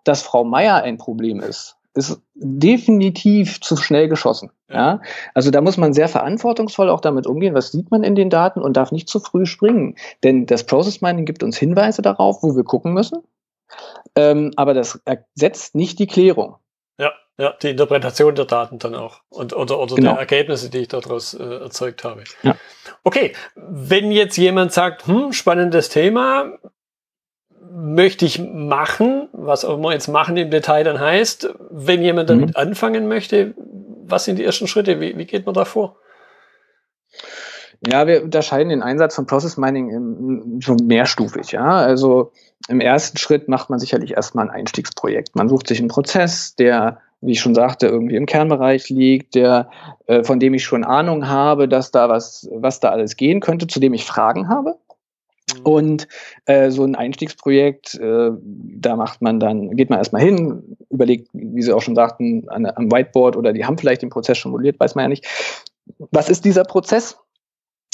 dass 0.05 0.23
Frau 0.23 0.45
Meier 0.45 0.83
ein 0.83 0.99
Problem 0.99 1.41
ist, 1.41 1.77
ist 1.95 2.21
definitiv 2.35 3.61
zu 3.61 3.77
schnell 3.77 4.09
geschossen. 4.09 4.51
Ja? 4.69 5.01
Also 5.35 5.51
da 5.51 5.61
muss 5.61 5.77
man 5.77 5.93
sehr 5.93 6.09
verantwortungsvoll 6.09 6.89
auch 6.89 7.01
damit 7.01 7.27
umgehen, 7.27 7.55
was 7.55 7.73
sieht 7.73 7.91
man 7.91 8.05
in 8.05 8.15
den 8.15 8.31
Daten 8.31 8.61
und 8.61 8.77
darf 8.77 8.93
nicht 8.93 9.09
zu 9.09 9.21
früh 9.21 9.47
springen. 9.47 9.97
Denn 10.23 10.47
das 10.47 10.65
Process 10.65 11.01
Mining 11.01 11.25
gibt 11.25 11.43
uns 11.43 11.57
Hinweise 11.57 12.03
darauf, 12.03 12.43
wo 12.43 12.55
wir 12.55 12.65
gucken 12.65 12.93
müssen. 12.93 13.23
Ähm, 14.17 14.53
aber 14.57 14.75
das 14.75 15.01
ersetzt 15.05 15.75
nicht 15.75 15.99
die 15.99 16.07
Klärung. 16.07 16.57
Ja, 17.41 17.55
die 17.63 17.71
Interpretation 17.71 18.35
der 18.35 18.45
Daten 18.45 18.79
dann 18.79 18.95
auch 18.95 19.23
und 19.31 19.57
oder, 19.57 19.79
oder 19.79 19.95
genau. 19.95 20.11
der 20.11 20.21
Ergebnisse, 20.21 20.69
die 20.69 20.79
ich 20.79 20.89
daraus 20.89 21.33
äh, 21.33 21.43
erzeugt 21.43 22.05
habe. 22.05 22.25
Ja. 22.43 22.55
Okay, 23.03 23.33
wenn 23.55 24.13
jetzt 24.13 24.37
jemand 24.37 24.73
sagt, 24.73 25.07
hm, 25.07 25.33
spannendes 25.33 25.89
Thema, 25.89 26.59
möchte 27.73 28.27
ich 28.27 28.41
machen, 28.41 29.31
was 29.33 29.65
auch 29.65 29.79
immer 29.79 29.93
jetzt 29.93 30.09
machen 30.09 30.37
im 30.37 30.51
Detail 30.51 30.85
dann 30.85 31.01
heißt, 31.01 31.55
wenn 31.71 32.03
jemand 32.03 32.29
damit 32.29 32.51
mhm. 32.51 32.57
anfangen 32.57 33.09
möchte, 33.09 33.55
was 34.05 34.27
sind 34.27 34.39
die 34.39 34.45
ersten 34.45 34.67
Schritte? 34.67 35.01
Wie, 35.01 35.17
wie 35.17 35.25
geht 35.25 35.47
man 35.47 35.55
da 35.55 35.65
vor? 35.65 35.97
Ja, 37.87 38.07
wir 38.07 38.23
unterscheiden 38.23 38.69
den 38.69 38.83
Einsatz 38.83 39.15
von 39.15 39.25
Process 39.27 39.57
Mining 39.57 39.89
im, 39.89 40.61
schon 40.61 40.77
mehrstufig. 40.87 41.53
Ja, 41.53 41.77
also 41.77 42.33
im 42.69 42.81
ersten 42.81 43.17
Schritt 43.17 43.49
macht 43.49 43.71
man 43.71 43.79
sicherlich 43.79 44.13
erstmal 44.13 44.47
ein 44.47 44.55
Einstiegsprojekt. 44.55 45.35
Man 45.35 45.49
sucht 45.49 45.69
sich 45.69 45.79
einen 45.79 45.89
Prozess, 45.89 46.55
der, 46.57 47.01
wie 47.21 47.33
ich 47.33 47.41
schon 47.41 47.55
sagte, 47.55 47.87
irgendwie 47.87 48.17
im 48.17 48.27
Kernbereich 48.27 48.89
liegt, 48.89 49.35
der, 49.35 49.71
äh, 50.07 50.25
von 50.25 50.41
dem 50.41 50.55
ich 50.55 50.65
schon 50.65 50.85
Ahnung 50.85 51.29
habe, 51.29 51.69
dass 51.69 51.91
da 51.91 52.09
was, 52.09 52.49
was 52.53 52.81
da 52.81 52.91
alles 52.91 53.17
gehen 53.17 53.41
könnte, 53.41 53.67
zu 53.67 53.81
dem 53.81 53.95
ich 53.95 54.05
Fragen 54.05 54.49
habe. 54.49 54.77
Mhm. 55.55 55.61
Und 55.63 56.09
äh, 56.47 56.71
so 56.71 56.85
ein 56.85 56.95
Einstiegsprojekt, 56.95 57.95
äh, 57.97 58.31
da 58.43 58.97
macht 58.97 59.21
man 59.23 59.41
dann, 59.41 59.77
geht 59.77 59.91
man 59.91 59.99
erstmal 59.99 60.23
hin, 60.23 60.77
überlegt, 60.89 61.29
wie 61.33 61.63
Sie 61.63 61.73
auch 61.73 61.83
schon 61.83 61.95
sagten, 61.95 62.49
an, 62.49 62.67
am 62.67 62.91
Whiteboard 62.91 63.37
oder 63.37 63.53
die 63.53 63.65
haben 63.65 63.79
vielleicht 63.79 64.03
den 64.03 64.11
Prozess 64.11 64.39
schon 64.39 64.53
modelliert, 64.53 64.81
weiß 64.81 64.95
man 64.95 65.05
ja 65.05 65.09
nicht. 65.09 65.27
Was 66.11 66.29
ist 66.29 66.45
dieser 66.45 66.65
Prozess? 66.65 67.19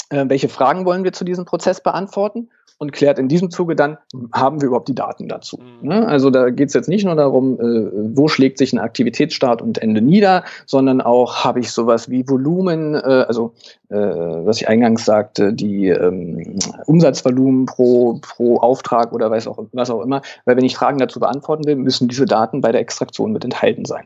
Äh, 0.09 0.25
welche 0.27 0.49
Fragen 0.49 0.85
wollen 0.85 1.03
wir 1.03 1.13
zu 1.13 1.23
diesem 1.23 1.45
Prozess 1.45 1.81
beantworten? 1.81 2.49
und 2.79 2.91
klärt 2.91 3.17
in 3.17 3.27
diesem 3.27 3.49
Zuge 3.49 3.75
dann, 3.75 3.97
haben 4.31 4.61
wir 4.61 4.67
überhaupt 4.67 4.87
die 4.87 4.95
Daten 4.95 5.27
dazu. 5.27 5.59
Mhm. 5.81 5.87
Ne? 5.87 6.07
Also 6.07 6.29
da 6.29 6.49
geht 6.49 6.67
es 6.67 6.73
jetzt 6.75 6.87
nicht 6.87 7.05
nur 7.05 7.15
darum, 7.15 7.59
äh, 7.59 7.89
wo 8.15 8.27
schlägt 8.27 8.59
sich 8.59 8.71
ein 8.71 8.79
Aktivitätsstart 8.79 9.61
und 9.61 9.79
Ende 9.79 10.01
nieder, 10.01 10.43
sondern 10.65 11.01
auch, 11.01 11.43
habe 11.43 11.59
ich 11.59 11.71
sowas 11.71 12.09
wie 12.09 12.27
Volumen, 12.29 12.93
äh, 12.93 13.25
also 13.27 13.53
äh, 13.89 13.95
was 13.95 14.61
ich 14.61 14.67
eingangs 14.67 15.05
sagte, 15.05 15.53
die 15.53 15.87
ähm, 15.87 16.59
Umsatzvolumen 16.85 17.65
pro, 17.65 18.19
pro 18.21 18.57
Auftrag 18.57 19.11
oder 19.11 19.31
weiß 19.31 19.47
auch, 19.47 19.59
was 19.71 19.89
auch 19.89 20.01
immer. 20.01 20.21
Weil 20.45 20.57
wenn 20.57 20.65
ich 20.65 20.75
Fragen 20.75 20.99
dazu 20.99 21.19
beantworten 21.19 21.65
will, 21.65 21.77
müssen 21.77 22.07
diese 22.07 22.25
Daten 22.25 22.61
bei 22.61 22.71
der 22.71 22.81
Extraktion 22.81 23.31
mit 23.31 23.43
enthalten 23.43 23.85
sein. 23.85 24.05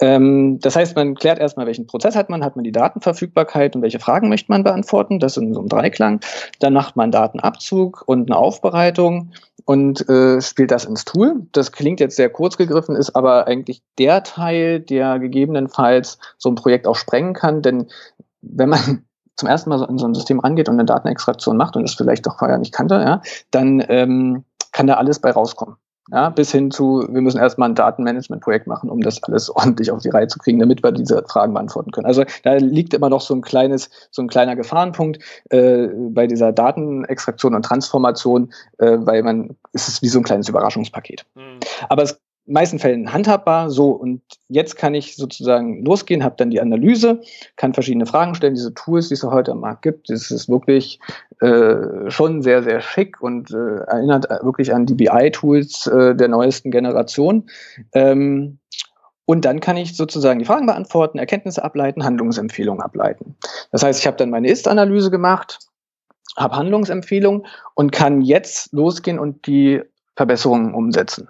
Ähm, 0.00 0.58
das 0.60 0.76
heißt, 0.76 0.96
man 0.96 1.14
klärt 1.14 1.38
erstmal, 1.38 1.66
welchen 1.66 1.86
Prozess 1.86 2.14
hat 2.14 2.28
man, 2.28 2.44
hat 2.44 2.56
man 2.56 2.64
die 2.64 2.72
Datenverfügbarkeit 2.72 3.74
und 3.74 3.82
welche 3.82 4.00
Fragen 4.00 4.28
möchte 4.28 4.52
man 4.52 4.64
beantworten. 4.64 5.18
Das 5.18 5.31
ist 5.36 5.42
in 5.42 5.54
so 5.54 5.60
einem 5.60 5.68
Dreiklang. 5.68 6.20
Dann 6.60 6.72
macht 6.72 6.96
man 6.96 7.10
Datenabzug 7.10 8.04
und 8.06 8.30
eine 8.30 8.38
Aufbereitung 8.38 9.32
und 9.64 10.08
äh, 10.08 10.40
spielt 10.40 10.70
das 10.70 10.84
ins 10.84 11.04
Tool. 11.04 11.46
Das 11.52 11.72
klingt 11.72 12.00
jetzt 12.00 12.16
sehr 12.16 12.30
kurz 12.30 12.56
gegriffen, 12.56 12.96
ist 12.96 13.14
aber 13.14 13.46
eigentlich 13.46 13.82
der 13.98 14.22
Teil, 14.22 14.80
der 14.80 15.18
gegebenenfalls 15.18 16.18
so 16.38 16.50
ein 16.50 16.56
Projekt 16.56 16.86
auch 16.86 16.96
sprengen 16.96 17.34
kann, 17.34 17.62
denn 17.62 17.88
wenn 18.40 18.68
man 18.68 19.04
zum 19.36 19.48
ersten 19.48 19.70
Mal 19.70 19.78
so 19.78 19.86
in 19.86 19.98
so 19.98 20.06
ein 20.06 20.14
System 20.14 20.40
rangeht 20.40 20.68
und 20.68 20.74
eine 20.74 20.84
Datenextraktion 20.84 21.56
macht 21.56 21.76
und 21.76 21.84
es 21.84 21.94
vielleicht 21.94 22.26
doch 22.26 22.38
vorher 22.38 22.58
nicht 22.58 22.72
kannte, 22.72 22.94
ja, 22.96 23.22
dann 23.50 23.82
ähm, 23.88 24.44
kann 24.72 24.86
da 24.86 24.94
alles 24.94 25.20
bei 25.20 25.30
rauskommen. 25.30 25.76
Ja, 26.10 26.30
bis 26.30 26.50
hin 26.50 26.70
zu, 26.70 27.06
wir 27.08 27.20
müssen 27.20 27.38
erstmal 27.38 27.68
ein 27.68 27.76
Datenmanagement-Projekt 27.76 28.66
machen, 28.66 28.90
um 28.90 29.00
das 29.00 29.22
alles 29.22 29.48
ordentlich 29.54 29.90
auf 29.92 30.00
die 30.02 30.08
Reihe 30.08 30.26
zu 30.26 30.38
kriegen, 30.38 30.58
damit 30.58 30.82
wir 30.82 30.90
diese 30.90 31.22
Fragen 31.28 31.54
beantworten 31.54 31.92
können. 31.92 32.06
Also 32.06 32.24
da 32.42 32.54
liegt 32.54 32.92
immer 32.92 33.08
noch 33.08 33.20
so 33.20 33.34
ein 33.34 33.40
kleines, 33.40 33.88
so 34.10 34.20
ein 34.20 34.28
kleiner 34.28 34.56
Gefahrenpunkt 34.56 35.20
äh, 35.50 35.86
bei 36.10 36.26
dieser 36.26 36.52
Datenextraktion 36.52 37.54
und 37.54 37.64
Transformation, 37.64 38.52
äh, 38.78 38.98
weil 38.98 39.22
man, 39.22 39.56
es 39.72 39.86
ist 39.86 40.02
wie 40.02 40.08
so 40.08 40.18
ein 40.18 40.24
kleines 40.24 40.48
Überraschungspaket. 40.48 41.24
Mhm. 41.36 41.60
Aber 41.88 42.02
es 42.02 42.20
meisten 42.46 42.78
Fällen 42.78 43.12
handhabbar. 43.12 43.70
So, 43.70 43.90
und 43.90 44.22
jetzt 44.48 44.76
kann 44.76 44.94
ich 44.94 45.16
sozusagen 45.16 45.84
losgehen, 45.84 46.24
habe 46.24 46.34
dann 46.36 46.50
die 46.50 46.60
Analyse, 46.60 47.20
kann 47.56 47.74
verschiedene 47.74 48.06
Fragen 48.06 48.34
stellen. 48.34 48.54
Diese 48.54 48.74
Tools, 48.74 49.08
die 49.08 49.14
es 49.14 49.22
heute 49.22 49.52
am 49.52 49.60
Markt 49.60 49.82
gibt, 49.82 50.10
das 50.10 50.30
ist 50.30 50.48
wirklich 50.48 50.98
äh, 51.40 52.10
schon 52.10 52.42
sehr, 52.42 52.62
sehr 52.62 52.80
schick 52.80 53.20
und 53.20 53.52
äh, 53.52 53.84
erinnert 53.86 54.28
wirklich 54.42 54.74
an 54.74 54.86
die 54.86 54.94
BI-Tools 54.94 55.86
äh, 55.86 56.14
der 56.14 56.28
neuesten 56.28 56.70
Generation. 56.70 57.48
Ähm, 57.92 58.58
und 59.24 59.44
dann 59.44 59.60
kann 59.60 59.76
ich 59.76 59.96
sozusagen 59.96 60.40
die 60.40 60.44
Fragen 60.44 60.66
beantworten, 60.66 61.18
Erkenntnisse 61.18 61.64
ableiten, 61.64 62.04
Handlungsempfehlungen 62.04 62.82
ableiten. 62.82 63.36
Das 63.70 63.82
heißt, 63.82 64.00
ich 64.00 64.06
habe 64.06 64.16
dann 64.16 64.30
meine 64.30 64.48
Ist-Analyse 64.48 65.10
gemacht, 65.10 65.60
habe 66.36 66.56
Handlungsempfehlungen 66.56 67.46
und 67.74 67.92
kann 67.92 68.20
jetzt 68.20 68.72
losgehen 68.72 69.18
und 69.18 69.46
die 69.46 69.80
Verbesserungen 70.16 70.74
umsetzen. 70.74 71.28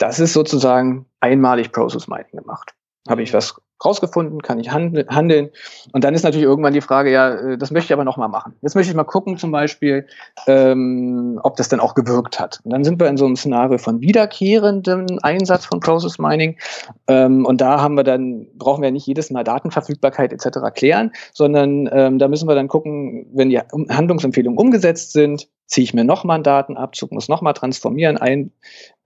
Das 0.00 0.18
ist 0.18 0.32
sozusagen 0.32 1.04
einmalig 1.20 1.72
Process 1.72 2.08
Mining 2.08 2.32
gemacht. 2.32 2.74
Habe 3.08 3.22
ich 3.22 3.34
was 3.34 3.60
rausgefunden, 3.84 4.42
kann 4.42 4.58
ich 4.58 4.70
handeln. 4.70 5.50
Und 5.92 6.04
dann 6.04 6.14
ist 6.14 6.22
natürlich 6.22 6.44
irgendwann 6.44 6.72
die 6.72 6.80
Frage, 6.80 7.10
ja, 7.10 7.34
äh, 7.34 7.58
das 7.58 7.70
möchte 7.70 7.86
ich 7.86 7.92
aber 7.92 8.04
nochmal 8.04 8.28
machen. 8.28 8.54
Jetzt 8.62 8.74
möchte 8.74 8.90
ich 8.90 8.96
mal 8.96 9.04
gucken, 9.04 9.36
zum 9.36 9.52
Beispiel, 9.52 10.06
ähm, 10.46 11.38
ob 11.42 11.56
das 11.56 11.68
dann 11.68 11.80
auch 11.80 11.94
gewirkt 11.94 12.40
hat. 12.40 12.60
Und 12.64 12.72
dann 12.72 12.84
sind 12.84 13.00
wir 13.00 13.08
in 13.08 13.16
so 13.16 13.26
einem 13.26 13.36
Szenario 13.36 13.78
von 13.78 14.00
wiederkehrendem 14.00 15.18
Einsatz 15.22 15.66
von 15.66 15.80
Process 15.80 16.18
Mining. 16.18 16.58
Ähm, 17.06 17.44
und 17.44 17.60
da 17.60 17.80
haben 17.80 17.94
wir 17.94 18.04
dann, 18.04 18.46
brauchen 18.56 18.82
wir 18.82 18.90
nicht 18.90 19.06
jedes 19.06 19.30
Mal 19.30 19.44
Datenverfügbarkeit 19.44 20.32
etc. 20.32 20.58
klären, 20.74 21.12
sondern 21.32 21.88
ähm, 21.92 22.18
da 22.18 22.28
müssen 22.28 22.48
wir 22.48 22.54
dann 22.54 22.68
gucken, 22.68 23.26
wenn 23.34 23.50
die 23.50 23.58
Handlungsempfehlungen 23.58 24.58
umgesetzt 24.58 25.12
sind, 25.12 25.48
ziehe 25.70 25.84
ich 25.84 25.94
mir 25.94 26.04
nochmal 26.04 26.34
einen 26.34 26.44
Datenabzug, 26.44 27.12
muss 27.12 27.28
nochmal 27.28 27.54
transformieren, 27.54 28.18
ein, 28.18 28.50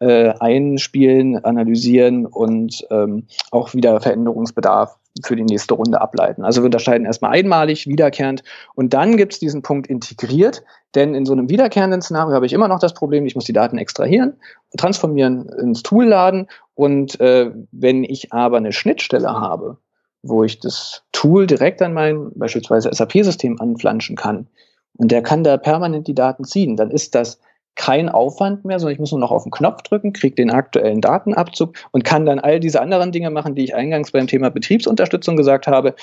äh, 0.00 0.31
einspielen, 0.40 1.44
analysieren 1.44 2.27
und 2.27 2.87
ähm, 2.90 3.27
auch 3.50 3.74
wieder 3.74 4.00
Veränderungsbedarf 4.00 4.96
für 5.22 5.37
die 5.37 5.44
nächste 5.44 5.74
Runde 5.74 6.00
ableiten. 6.00 6.42
Also 6.42 6.62
wir 6.62 6.66
unterscheiden 6.66 7.07
erstmal 7.07 7.33
einmalig, 7.33 7.87
wiederkehrend 7.87 8.42
und 8.74 8.94
dann 8.94 9.16
gibt 9.18 9.35
es 9.35 9.38
diesen 9.38 9.62
Punkt 9.62 9.87
integriert, 9.87 10.64
denn 10.94 11.14
in 11.14 11.27
so 11.27 11.33
einem 11.35 11.50
wiederkehrenden 11.50 12.00
Szenario 12.00 12.35
habe 12.35 12.46
ich 12.46 12.55
immer 12.55 12.66
noch 12.66 12.81
das 12.81 12.94
Problem, 12.94 13.27
ich 13.27 13.35
muss 13.35 13.44
die 13.44 13.53
Daten 13.53 13.77
extrahieren, 13.77 14.33
transformieren, 14.77 15.48
ins 15.61 15.83
Tool 15.83 16.07
laden 16.07 16.48
und 16.74 17.20
äh, 17.20 17.53
wenn 17.72 18.05
ich 18.05 18.33
aber 18.33 18.57
eine 18.57 18.72
Schnittstelle 18.72 19.29
habe, 19.29 19.77
wo 20.22 20.42
ich 20.42 20.61
das 20.61 21.03
Tool 21.12 21.46
direkt 21.46 21.83
an 21.83 21.92
mein 21.92 22.31
beispielsweise 22.35 22.88
SAP-System 22.90 23.61
anflanschen 23.61 24.16
kann, 24.16 24.48
und 24.96 25.11
der 25.11 25.22
kann 25.22 25.44
da 25.44 25.57
permanent 25.57 26.07
die 26.07 26.14
Daten 26.14 26.44
ziehen. 26.44 26.76
Dann 26.76 26.90
ist 26.90 27.14
das 27.14 27.40
kein 27.76 28.09
Aufwand 28.09 28.64
mehr, 28.64 28.78
sondern 28.78 28.94
ich 28.94 29.00
muss 29.00 29.11
nur 29.11 29.20
noch 29.20 29.33
auf 29.33 29.42
den 29.42 29.50
Knopf 29.50 29.83
drücken, 29.83 30.12
kriege 30.12 30.37
den 30.37 30.50
aktuellen 30.50 31.00
Datenabzug 31.00 31.74
und 31.90 32.04
kann 32.04 32.24
dann 32.24 32.38
all 32.38 32.61
diese 32.61 32.80
anderen 32.80 33.11
Dinge 33.11 33.30
machen, 33.30 33.54
die 33.54 33.64
ich 33.64 33.74
eingangs 33.74 34.12
beim 34.12 34.26
Thema 34.26 34.50
Betriebsunterstützung 34.50 35.37
gesagt 35.37 35.66
habe. 35.66 35.94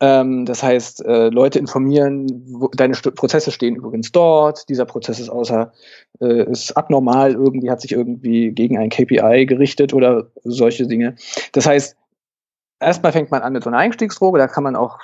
Ähm, 0.00 0.46
das 0.46 0.62
heißt, 0.62 1.04
äh, 1.04 1.28
Leute 1.28 1.58
informieren, 1.58 2.44
wo, 2.46 2.68
deine 2.68 2.94
St 2.94 3.14
Prozesse 3.14 3.50
stehen 3.50 3.76
übrigens 3.76 4.12
dort, 4.12 4.68
dieser 4.68 4.86
Prozess 4.86 5.18
ist 5.18 5.28
außer, 5.28 5.72
äh, 6.20 6.50
ist 6.50 6.76
abnormal, 6.76 7.32
irgendwie 7.32 7.70
hat 7.70 7.80
sich 7.80 7.92
irgendwie 7.92 8.52
gegen 8.52 8.78
ein 8.78 8.88
KPI 8.88 9.46
gerichtet 9.46 9.92
oder 9.92 10.28
solche 10.44 10.86
Dinge. 10.86 11.16
Das 11.52 11.66
heißt, 11.66 11.96
erstmal 12.80 13.12
fängt 13.12 13.30
man 13.30 13.42
an 13.42 13.52
mit 13.52 13.64
so 13.64 13.70
einer 13.70 13.78
Einstiegsdroge, 13.78 14.38
da 14.38 14.46
kann 14.46 14.64
man 14.64 14.76
auch 14.76 14.98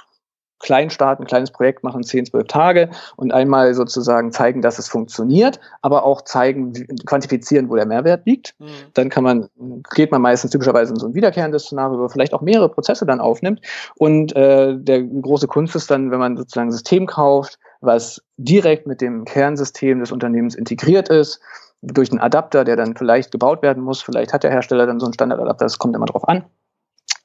klein 0.58 0.90
starten, 0.90 1.22
ein 1.22 1.26
kleines 1.26 1.50
Projekt 1.50 1.84
machen, 1.84 2.02
10, 2.02 2.26
12 2.26 2.46
Tage 2.46 2.90
und 3.16 3.32
einmal 3.32 3.74
sozusagen 3.74 4.32
zeigen, 4.32 4.62
dass 4.62 4.78
es 4.78 4.88
funktioniert, 4.88 5.60
aber 5.82 6.04
auch 6.04 6.22
zeigen, 6.22 6.72
quantifizieren, 7.06 7.68
wo 7.68 7.76
der 7.76 7.86
Mehrwert 7.86 8.26
liegt. 8.26 8.54
Mhm. 8.58 8.66
Dann 8.94 9.08
kann 9.08 9.24
man, 9.24 9.48
geht 9.94 10.10
man 10.10 10.22
meistens 10.22 10.50
typischerweise 10.50 10.92
in 10.92 10.98
so 10.98 11.06
ein 11.06 11.14
wiederkehrendes 11.14 11.64
Szenario, 11.64 11.98
wo 11.98 12.08
vielleicht 12.08 12.34
auch 12.34 12.40
mehrere 12.40 12.68
Prozesse 12.68 13.06
dann 13.06 13.20
aufnimmt. 13.20 13.60
Und 13.96 14.34
äh, 14.34 14.76
der 14.76 15.02
große 15.02 15.46
Kunst 15.46 15.76
ist 15.76 15.90
dann, 15.90 16.10
wenn 16.10 16.18
man 16.18 16.36
sozusagen 16.36 16.68
ein 16.68 16.72
System 16.72 17.06
kauft, 17.06 17.58
was 17.80 18.22
direkt 18.36 18.86
mit 18.86 19.00
dem 19.00 19.24
Kernsystem 19.24 20.00
des 20.00 20.12
Unternehmens 20.12 20.54
integriert 20.54 21.08
ist, 21.08 21.40
durch 21.82 22.10
einen 22.10 22.20
Adapter, 22.20 22.64
der 22.64 22.76
dann 22.76 22.96
vielleicht 22.96 23.30
gebaut 23.30 23.62
werden 23.62 23.82
muss. 23.82 24.02
Vielleicht 24.02 24.32
hat 24.32 24.42
der 24.42 24.50
Hersteller 24.50 24.86
dann 24.86 24.98
so 24.98 25.06
einen 25.06 25.14
Standardadapter, 25.14 25.64
das 25.66 25.78
kommt 25.78 25.94
immer 25.94 26.06
drauf 26.06 26.26
an. 26.26 26.44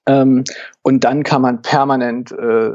Ähm, 0.08 0.44
und 0.82 1.04
dann 1.04 1.24
kann 1.24 1.42
man 1.42 1.62
permanent 1.62 2.32
äh, 2.32 2.72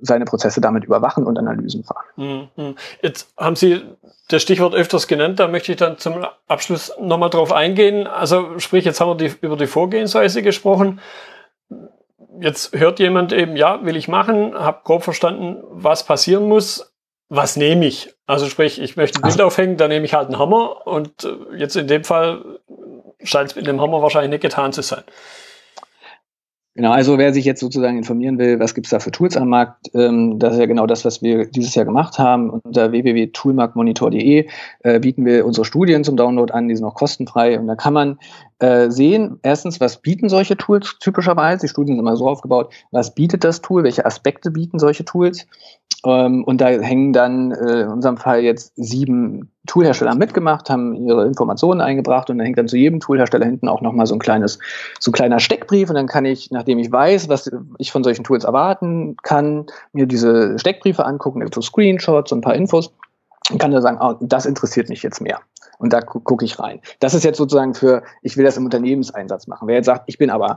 seine 0.00 0.24
Prozesse 0.24 0.60
damit 0.60 0.84
überwachen 0.84 1.24
und 1.24 1.38
Analysen 1.38 1.84
fahren. 1.84 2.48
Mhm. 2.56 2.74
Jetzt 3.02 3.32
haben 3.36 3.56
Sie 3.56 3.82
das 4.28 4.42
Stichwort 4.42 4.74
öfters 4.74 5.06
genannt, 5.06 5.38
da 5.40 5.48
möchte 5.48 5.72
ich 5.72 5.78
dann 5.78 5.98
zum 5.98 6.26
Abschluss 6.48 6.92
nochmal 7.00 7.30
drauf 7.30 7.52
eingehen. 7.52 8.06
Also 8.06 8.58
sprich, 8.58 8.84
jetzt 8.84 9.00
haben 9.00 9.10
wir 9.10 9.16
die, 9.16 9.32
über 9.40 9.56
die 9.56 9.66
Vorgehensweise 9.66 10.42
gesprochen. 10.42 11.00
Jetzt 12.40 12.74
hört 12.76 12.98
jemand 12.98 13.32
eben, 13.32 13.56
ja, 13.56 13.84
will 13.84 13.96
ich 13.96 14.08
machen, 14.08 14.54
habe 14.54 14.80
grob 14.84 15.04
verstanden, 15.04 15.62
was 15.70 16.04
passieren 16.04 16.48
muss. 16.48 16.92
Was 17.28 17.56
nehme 17.56 17.86
ich? 17.86 18.14
Also 18.26 18.46
sprich, 18.46 18.80
ich 18.80 18.96
möchte 18.96 19.18
ein 19.18 19.22
Bild 19.22 19.40
aufhängen, 19.40 19.76
dann 19.76 19.88
nehme 19.88 20.04
ich 20.04 20.14
halt 20.14 20.26
einen 20.26 20.38
Hammer 20.38 20.86
und 20.86 21.24
äh, 21.24 21.56
jetzt 21.56 21.76
in 21.76 21.86
dem 21.86 22.04
Fall 22.04 22.44
scheint 23.22 23.50
es 23.50 23.56
mit 23.56 23.66
dem 23.66 23.80
Hammer 23.80 24.02
wahrscheinlich 24.02 24.30
nicht 24.30 24.42
getan 24.42 24.72
zu 24.72 24.82
sein. 24.82 25.02
Genau, 26.74 26.90
also 26.90 27.18
wer 27.18 27.34
sich 27.34 27.44
jetzt 27.44 27.60
sozusagen 27.60 27.98
informieren 27.98 28.38
will, 28.38 28.58
was 28.58 28.74
gibt's 28.74 28.88
da 28.88 28.98
für 28.98 29.10
Tools 29.10 29.36
am 29.36 29.50
Markt, 29.50 29.90
ähm, 29.92 30.38
das 30.38 30.54
ist 30.54 30.60
ja 30.60 30.64
genau 30.64 30.86
das, 30.86 31.04
was 31.04 31.20
wir 31.20 31.44
dieses 31.44 31.74
Jahr 31.74 31.84
gemacht 31.84 32.18
haben. 32.18 32.48
Unter 32.48 32.92
www.toolmarktmonitor.de 32.92 34.48
äh, 34.80 35.00
bieten 35.00 35.26
wir 35.26 35.44
unsere 35.44 35.66
Studien 35.66 36.02
zum 36.02 36.16
Download 36.16 36.50
an, 36.50 36.68
die 36.68 36.76
sind 36.76 36.86
auch 36.86 36.94
kostenfrei 36.94 37.60
und 37.60 37.66
da 37.66 37.74
kann 37.74 37.92
man 37.92 38.18
äh, 38.58 38.90
sehen, 38.90 39.38
erstens, 39.42 39.80
was 39.80 40.00
bieten 40.00 40.30
solche 40.30 40.56
Tools 40.56 40.96
typischerweise? 40.98 41.66
Die 41.66 41.68
Studien 41.68 41.96
sind 41.96 42.06
immer 42.06 42.16
so 42.16 42.26
aufgebaut, 42.26 42.72
was 42.90 43.14
bietet 43.14 43.44
das 43.44 43.60
Tool, 43.60 43.84
welche 43.84 44.06
Aspekte 44.06 44.50
bieten 44.50 44.78
solche 44.78 45.04
Tools? 45.04 45.46
Ähm, 46.06 46.42
und 46.44 46.62
da 46.62 46.68
hängen 46.68 47.12
dann 47.12 47.52
äh, 47.52 47.82
in 47.82 47.88
unserem 47.88 48.16
Fall 48.16 48.40
jetzt 48.40 48.72
sieben 48.76 49.50
Toolhersteller 49.66 50.14
mitgemacht, 50.14 50.68
haben 50.70 50.94
ihre 50.94 51.24
Informationen 51.24 51.80
eingebracht 51.80 52.28
und 52.30 52.38
dann 52.38 52.44
hängt 52.44 52.58
dann 52.58 52.68
zu 52.68 52.76
jedem 52.76 52.98
Toolhersteller 52.98 53.46
hinten 53.46 53.68
auch 53.68 53.80
nochmal 53.80 54.06
so 54.06 54.14
ein 54.14 54.18
kleines, 54.18 54.58
so 54.98 55.10
ein 55.10 55.14
kleiner 55.14 55.38
Steckbrief 55.38 55.88
und 55.88 55.94
dann 55.94 56.08
kann 56.08 56.24
ich, 56.24 56.50
nachdem 56.50 56.78
ich 56.78 56.90
weiß, 56.90 57.28
was 57.28 57.50
ich 57.78 57.92
von 57.92 58.02
solchen 58.02 58.24
Tools 58.24 58.44
erwarten 58.44 59.16
kann, 59.22 59.66
mir 59.92 60.06
diese 60.06 60.58
Steckbriefe 60.58 61.04
angucken, 61.04 61.48
so 61.54 61.62
Screenshots 61.62 62.32
und 62.32 62.38
ein 62.38 62.42
paar 62.42 62.56
Infos 62.56 62.92
und 63.50 63.58
kann 63.58 63.70
dann 63.70 63.82
sagen, 63.82 63.98
oh, 64.00 64.16
das 64.20 64.46
interessiert 64.46 64.88
mich 64.88 65.02
jetzt 65.02 65.20
mehr. 65.20 65.40
Und 65.78 65.92
da 65.92 66.00
gucke 66.00 66.44
ich 66.44 66.58
rein. 66.58 66.80
Das 67.00 67.14
ist 67.14 67.24
jetzt 67.24 67.38
sozusagen 67.38 67.74
für, 67.74 68.02
ich 68.22 68.36
will 68.36 68.44
das 68.44 68.56
im 68.56 68.64
Unternehmenseinsatz 68.64 69.48
machen. 69.48 69.66
Wer 69.66 69.76
jetzt 69.76 69.86
sagt, 69.86 70.04
ich 70.06 70.18
bin 70.18 70.30
aber 70.30 70.56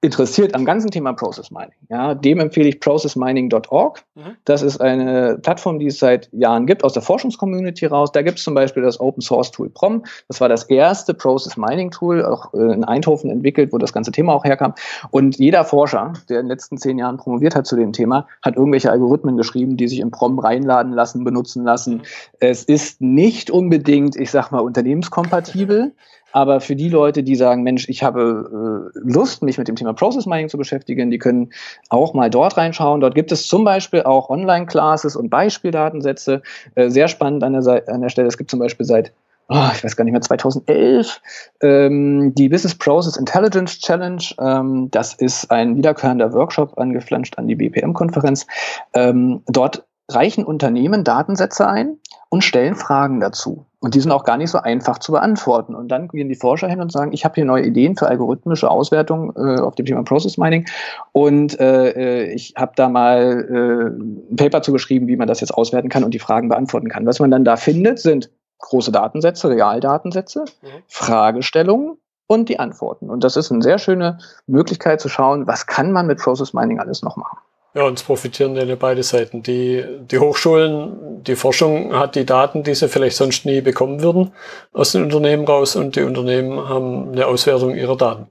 interessiert 0.00 0.54
am 0.54 0.64
ganzen 0.64 0.92
Thema 0.92 1.12
Process 1.12 1.50
Mining, 1.50 1.72
ja, 1.88 2.14
dem 2.14 2.38
empfehle 2.38 2.68
ich 2.68 2.78
processmining.org. 2.78 4.04
Mhm. 4.14 4.36
Das 4.44 4.62
ist 4.62 4.80
eine 4.80 5.38
Plattform, 5.42 5.80
die 5.80 5.86
es 5.86 5.98
seit 5.98 6.28
Jahren 6.32 6.66
gibt, 6.66 6.84
aus 6.84 6.92
der 6.92 7.02
Forschungscommunity 7.02 7.86
raus. 7.86 8.12
Da 8.12 8.22
gibt 8.22 8.38
es 8.38 8.44
zum 8.44 8.54
Beispiel 8.54 8.84
das 8.84 9.00
Open 9.00 9.20
Source 9.20 9.50
Tool 9.50 9.70
PROM. 9.70 10.04
Das 10.28 10.40
war 10.40 10.48
das 10.48 10.64
erste 10.64 11.14
Process 11.14 11.56
Mining 11.56 11.90
Tool, 11.90 12.24
auch 12.24 12.54
äh, 12.54 12.72
in 12.72 12.84
Eindhoven 12.84 13.28
entwickelt, 13.28 13.72
wo 13.72 13.78
das 13.78 13.92
ganze 13.92 14.12
Thema 14.12 14.34
auch 14.34 14.44
herkam. 14.44 14.74
Und 15.10 15.36
jeder 15.38 15.64
Forscher, 15.64 16.12
der 16.28 16.38
in 16.38 16.44
den 16.44 16.50
letzten 16.50 16.78
zehn 16.78 16.96
Jahren 16.96 17.16
promoviert 17.16 17.56
hat 17.56 17.66
zu 17.66 17.74
dem 17.74 17.92
Thema, 17.92 18.28
hat 18.42 18.54
irgendwelche 18.54 18.92
Algorithmen 18.92 19.36
geschrieben, 19.36 19.76
die 19.76 19.88
sich 19.88 19.98
im 19.98 20.12
PROM 20.12 20.38
reinladen 20.38 20.92
lassen, 20.92 21.24
benutzen 21.24 21.64
lassen. 21.64 21.94
Mhm. 21.94 22.02
Es 22.38 22.62
ist 22.62 23.00
nicht 23.00 23.50
unbedingt, 23.50 24.14
ich 24.14 24.30
sag 24.30 24.52
mal, 24.52 24.60
unternehmenskompatibel. 24.60 25.92
Aber 26.32 26.60
für 26.60 26.76
die 26.76 26.88
Leute, 26.88 27.22
die 27.22 27.36
sagen, 27.36 27.62
Mensch, 27.62 27.88
ich 27.88 28.02
habe 28.02 28.90
äh, 28.94 28.98
Lust, 29.02 29.42
mich 29.42 29.58
mit 29.58 29.68
dem 29.68 29.76
Thema 29.76 29.92
Process 29.92 30.26
Mining 30.26 30.48
zu 30.48 30.58
beschäftigen, 30.58 31.10
die 31.10 31.18
können 31.18 31.50
auch 31.88 32.14
mal 32.14 32.30
dort 32.30 32.56
reinschauen. 32.56 33.00
Dort 33.00 33.14
gibt 33.14 33.32
es 33.32 33.48
zum 33.48 33.64
Beispiel 33.64 34.02
auch 34.02 34.28
Online-Classes 34.28 35.16
und 35.16 35.30
Beispieldatensätze. 35.30 36.42
Äh, 36.74 36.90
sehr 36.90 37.08
spannend 37.08 37.42
an 37.44 37.54
der, 37.54 37.88
an 37.88 38.02
der 38.02 38.08
Stelle. 38.08 38.28
Es 38.28 38.38
gibt 38.38 38.50
zum 38.50 38.60
Beispiel 38.60 38.86
seit 38.86 39.12
Oh, 39.50 39.70
ich 39.72 39.82
weiß 39.82 39.96
gar 39.96 40.04
nicht 40.04 40.12
mehr, 40.12 40.20
2011, 40.20 41.22
ähm, 41.62 42.34
die 42.34 42.50
Business 42.50 42.74
Process 42.74 43.16
Intelligence 43.16 43.78
Challenge. 43.78 44.22
Ähm, 44.38 44.90
das 44.90 45.14
ist 45.14 45.50
ein 45.50 45.74
wiederkehrender 45.74 46.34
Workshop 46.34 46.76
angeflanscht 46.76 47.38
an 47.38 47.48
die 47.48 47.54
BPM-Konferenz. 47.54 48.46
Ähm, 48.92 49.40
dort 49.46 49.87
reichen 50.10 50.44
Unternehmen 50.44 51.04
Datensätze 51.04 51.68
ein 51.68 51.98
und 52.30 52.42
stellen 52.42 52.74
Fragen 52.74 53.20
dazu. 53.20 53.66
Und 53.80 53.94
die 53.94 54.00
sind 54.00 54.10
auch 54.10 54.24
gar 54.24 54.36
nicht 54.36 54.50
so 54.50 54.58
einfach 54.58 54.98
zu 54.98 55.12
beantworten. 55.12 55.74
Und 55.74 55.88
dann 55.88 56.08
gehen 56.08 56.28
die 56.28 56.34
Forscher 56.34 56.66
hin 56.66 56.80
und 56.80 56.90
sagen, 56.90 57.12
ich 57.12 57.24
habe 57.24 57.36
hier 57.36 57.44
neue 57.44 57.64
Ideen 57.64 57.96
für 57.96 58.08
algorithmische 58.08 58.70
Auswertung 58.70 59.32
äh, 59.36 59.60
auf 59.60 59.76
dem 59.76 59.86
Thema 59.86 60.02
Process 60.02 60.36
Mining. 60.36 60.66
Und 61.12 61.58
äh, 61.60 61.90
äh 61.90 62.32
ich 62.32 62.54
habe 62.56 62.72
da 62.74 62.88
mal 62.88 63.46
äh, 63.48 64.32
ein 64.32 64.36
Paper 64.36 64.62
zugeschrieben, 64.62 65.06
wie 65.06 65.16
man 65.16 65.28
das 65.28 65.40
jetzt 65.40 65.52
auswerten 65.52 65.88
kann 65.88 66.04
und 66.04 66.12
die 66.12 66.18
Fragen 66.18 66.48
beantworten 66.48 66.88
kann. 66.88 67.06
Was 67.06 67.20
man 67.20 67.30
dann 67.30 67.44
da 67.44 67.56
findet, 67.56 68.00
sind 68.00 68.30
große 68.58 68.90
Datensätze, 68.90 69.48
Realdatensätze, 69.48 70.44
mhm. 70.62 70.66
Fragestellungen 70.88 71.98
und 72.26 72.48
die 72.48 72.58
Antworten. 72.58 73.10
Und 73.10 73.22
das 73.22 73.36
ist 73.36 73.52
eine 73.52 73.62
sehr 73.62 73.78
schöne 73.78 74.18
Möglichkeit 74.46 75.00
zu 75.00 75.08
schauen, 75.08 75.46
was 75.46 75.66
kann 75.66 75.92
man 75.92 76.06
mit 76.06 76.18
Process 76.18 76.52
Mining 76.52 76.80
alles 76.80 77.02
noch 77.02 77.16
machen. 77.16 77.38
Ja, 77.78 77.84
und 77.84 77.96
es 77.96 78.02
profitieren 78.02 78.56
ja 78.56 78.74
beide 78.74 79.04
Seiten. 79.04 79.44
Die, 79.44 79.84
die 80.10 80.18
Hochschulen, 80.18 81.22
die 81.22 81.36
Forschung 81.36 81.94
hat 81.94 82.16
die 82.16 82.26
Daten, 82.26 82.64
die 82.64 82.74
sie 82.74 82.88
vielleicht 82.88 83.16
sonst 83.16 83.46
nie 83.46 83.60
bekommen 83.60 84.02
würden, 84.02 84.32
aus 84.72 84.90
den 84.90 85.04
Unternehmen 85.04 85.44
raus 85.46 85.76
und 85.76 85.94
die 85.94 86.02
Unternehmen 86.02 86.68
haben 86.68 87.12
eine 87.12 87.26
Auswertung 87.26 87.76
ihrer 87.76 87.96
Daten. 87.96 88.26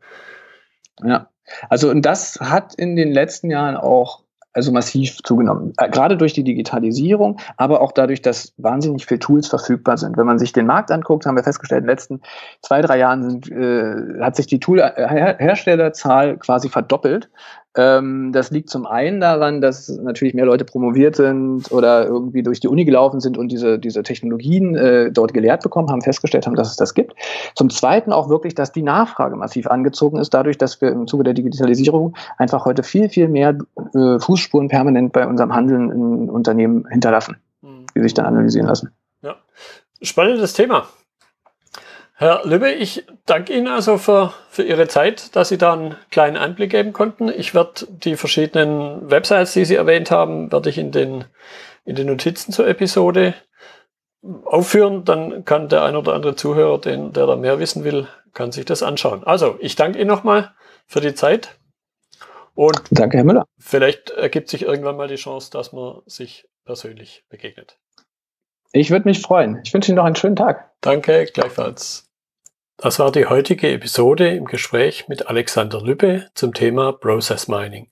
Ja, 1.02 1.30
also 1.70 1.90
und 1.90 2.02
das 2.02 2.38
hat 2.42 2.76
in 2.76 2.98
den 2.98 3.14
letzten 3.14 3.50
Jahren 3.50 3.78
auch 3.78 4.24
also 4.52 4.72
massiv 4.72 5.22
zugenommen. 5.24 5.72
Äh, 5.78 5.90
gerade 5.92 6.18
durch 6.18 6.34
die 6.34 6.44
Digitalisierung, 6.44 7.40
aber 7.56 7.80
auch 7.80 7.94
dadurch, 7.94 8.22
dass 8.22 8.54
wahnsinnig 8.58 9.06
viele 9.06 9.20
Tools 9.20 9.48
verfügbar 9.48 9.98
sind. 9.98 10.18
Wenn 10.18 10.26
man 10.26 10.40
sich 10.40 10.52
den 10.52 10.66
Markt 10.66 10.92
anguckt, 10.92 11.26
haben 11.26 11.38
wir 11.38 11.44
festgestellt, 11.44 11.82
in 11.82 11.86
den 11.86 11.92
letzten 11.92 12.22
zwei, 12.64 12.82
drei 12.82 12.98
Jahren 12.98 13.30
sind, 13.30 13.52
äh, 13.52 14.20
hat 14.20 14.36
sich 14.36 14.48
die 14.48 14.60
Tool-Herstellerzahl 14.60 16.38
quasi 16.38 16.68
verdoppelt. 16.68 17.30
Ähm, 17.78 18.32
das 18.34 18.50
liegt 18.50 18.70
zum 18.70 18.88
einen 18.88 19.22
daran, 19.22 19.62
dass 19.62 19.88
natürlich 19.88 20.34
mehr 20.34 20.46
Leute 20.46 20.66
promoviert 20.66 21.16
sind 21.16 21.72
oder 21.72 22.08
irgendwie 22.08 22.42
durch 22.42 22.60
die 22.60 22.68
Uni 22.68 22.86
gelaufen 22.86 23.20
sind 23.20 23.38
und 23.38 23.50
diese, 23.50 23.78
diese 23.78 24.02
Technologien 24.02 24.76
äh, 24.76 25.12
dort 25.12 25.34
gelehrt 25.34 25.62
bekommen 25.62 25.90
haben, 25.90 26.02
festgestellt 26.02 26.48
haben, 26.48 26.56
dass 26.56 26.72
es 26.72 26.76
das 26.76 26.96
gibt. 26.96 27.13
Zum 27.56 27.70
zweiten 27.70 28.12
auch 28.12 28.30
wirklich, 28.30 28.56
dass 28.56 28.72
die 28.72 28.82
Nachfrage 28.82 29.36
massiv 29.36 29.68
angezogen 29.68 30.18
ist, 30.18 30.34
dadurch, 30.34 30.58
dass 30.58 30.82
wir 30.82 30.90
im 30.90 31.06
Zuge 31.06 31.24
der 31.24 31.36
Digitalisierung 31.36 32.16
einfach 32.40 32.66
heute 32.66 32.82
viel, 32.82 33.10
viel 33.10 33.28
mehr 33.28 33.56
äh, 33.94 34.20
Fußspuren 34.20 34.70
permanent 34.70 35.13
bei 35.13 35.28
unserem 35.28 35.54
Handeln 35.54 35.92
in 35.92 36.30
Unternehmen 36.32 36.88
hinterlassen, 36.90 37.38
mhm. 37.62 37.86
die 37.96 38.02
sich 38.02 38.16
dann 38.16 38.26
analysieren 38.26 38.68
lassen. 38.68 38.92
Ja, 39.22 39.36
spannendes 40.02 40.54
Thema. 40.54 40.88
Herr 42.20 42.42
Lübbe, 42.46 42.72
ich 42.72 43.06
danke 43.28 43.54
Ihnen 43.54 43.68
also 43.68 44.00
für, 44.00 44.34
für 44.50 44.64
Ihre 44.64 44.88
Zeit, 44.88 45.36
dass 45.36 45.50
Sie 45.50 45.60
da 45.60 45.74
einen 45.74 45.96
kleinen 46.10 46.36
Einblick 46.36 46.72
geben 46.72 46.92
konnten. 46.92 47.30
Ich 47.30 47.54
werde 47.54 47.86
die 47.90 48.16
verschiedenen 48.16 49.12
Websites, 49.12 49.54
die 49.54 49.66
Sie 49.66 49.76
erwähnt 49.76 50.10
haben, 50.10 50.52
werde 50.52 50.68
ich 50.72 50.80
in 50.80 50.92
den, 50.92 51.26
in 51.86 51.96
den 51.96 52.08
Notizen 52.08 52.52
zur 52.52 52.68
Episode 52.68 53.36
aufführen. 54.46 55.06
Dann 55.06 55.46
kann 55.46 55.70
der 55.70 55.84
ein 55.84 55.96
oder 55.96 56.16
andere 56.16 56.36
Zuhörer, 56.36 56.82
den, 56.82 57.14
der 57.14 57.28
da 57.28 57.36
mehr 57.36 57.60
wissen 57.60 57.84
will, 57.84 58.08
kann 58.34 58.52
sich 58.52 58.66
das 58.66 58.82
anschauen. 58.82 59.24
Also, 59.24 59.56
ich 59.60 59.76
danke 59.76 60.00
Ihnen 60.00 60.08
nochmal 60.08 60.56
für 60.88 61.02
die 61.02 61.14
Zeit. 61.14 61.60
Und 62.56 62.82
danke, 62.90 63.18
Herr 63.18 63.26
Müller. 63.26 63.46
Vielleicht 63.60 64.10
ergibt 64.10 64.50
sich 64.50 64.64
irgendwann 64.64 64.98
mal 64.98 65.08
die 65.08 65.18
Chance, 65.18 65.52
dass 65.52 65.72
man 65.72 66.02
sich 66.08 66.50
persönlich 66.66 67.26
begegnet. 67.30 67.78
Ich 68.72 68.90
würde 68.90 69.08
mich 69.08 69.22
freuen. 69.22 69.62
Ich 69.64 69.72
wünsche 69.72 69.92
Ihnen 69.92 69.98
noch 69.98 70.06
einen 70.06 70.16
schönen 70.16 70.36
Tag. 70.36 70.72
Danke, 70.82 71.28
gleichfalls. 71.32 72.07
Das 72.80 73.00
war 73.00 73.12
die 73.12 73.26
heutige 73.26 73.72
Episode 73.72 74.36
im 74.36 74.46
Gespräch 74.46 75.08
mit 75.08 75.26
Alexander 75.26 75.82
Lübbe 75.82 76.30
zum 76.36 76.54
Thema 76.54 76.94
Process 76.94 77.48
Mining. 77.48 77.90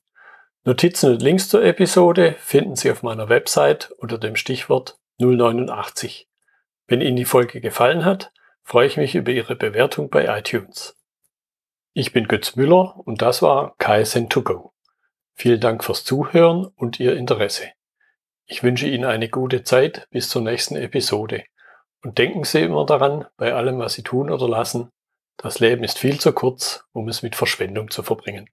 Notizen 0.63 1.13
und 1.13 1.23
Links 1.23 1.49
zur 1.49 1.63
Episode 1.63 2.35
finden 2.37 2.75
Sie 2.75 2.91
auf 2.91 3.01
meiner 3.01 3.27
Website 3.27 3.89
unter 3.97 4.19
dem 4.19 4.35
Stichwort 4.35 4.99
089. 5.17 6.29
Wenn 6.85 7.01
Ihnen 7.01 7.15
die 7.15 7.25
Folge 7.25 7.61
gefallen 7.61 8.05
hat, 8.05 8.31
freue 8.61 8.85
ich 8.85 8.97
mich 8.97 9.15
über 9.15 9.31
Ihre 9.31 9.55
Bewertung 9.55 10.11
bei 10.11 10.25
iTunes. 10.37 10.95
Ich 11.93 12.13
bin 12.13 12.27
Götz 12.27 12.55
Müller 12.55 12.95
und 13.05 13.23
das 13.23 13.41
war 13.41 13.75
KSN2Go. 13.79 14.69
Vielen 15.33 15.61
Dank 15.61 15.83
fürs 15.83 16.03
Zuhören 16.03 16.67
und 16.75 16.99
Ihr 16.99 17.17
Interesse. 17.17 17.71
Ich 18.45 18.61
wünsche 18.61 18.87
Ihnen 18.87 19.05
eine 19.05 19.29
gute 19.29 19.63
Zeit 19.63 20.07
bis 20.11 20.29
zur 20.29 20.43
nächsten 20.43 20.75
Episode. 20.75 21.43
Und 22.05 22.19
denken 22.19 22.43
Sie 22.43 22.61
immer 22.61 22.85
daran, 22.85 23.25
bei 23.35 23.55
allem, 23.55 23.79
was 23.79 23.93
Sie 23.93 24.03
tun 24.03 24.29
oder 24.29 24.47
lassen, 24.47 24.91
das 25.37 25.59
Leben 25.59 25.83
ist 25.83 25.97
viel 25.97 26.19
zu 26.19 26.33
kurz, 26.33 26.85
um 26.93 27.07
es 27.07 27.23
mit 27.23 27.35
Verschwendung 27.35 27.89
zu 27.89 28.03
verbringen. 28.03 28.47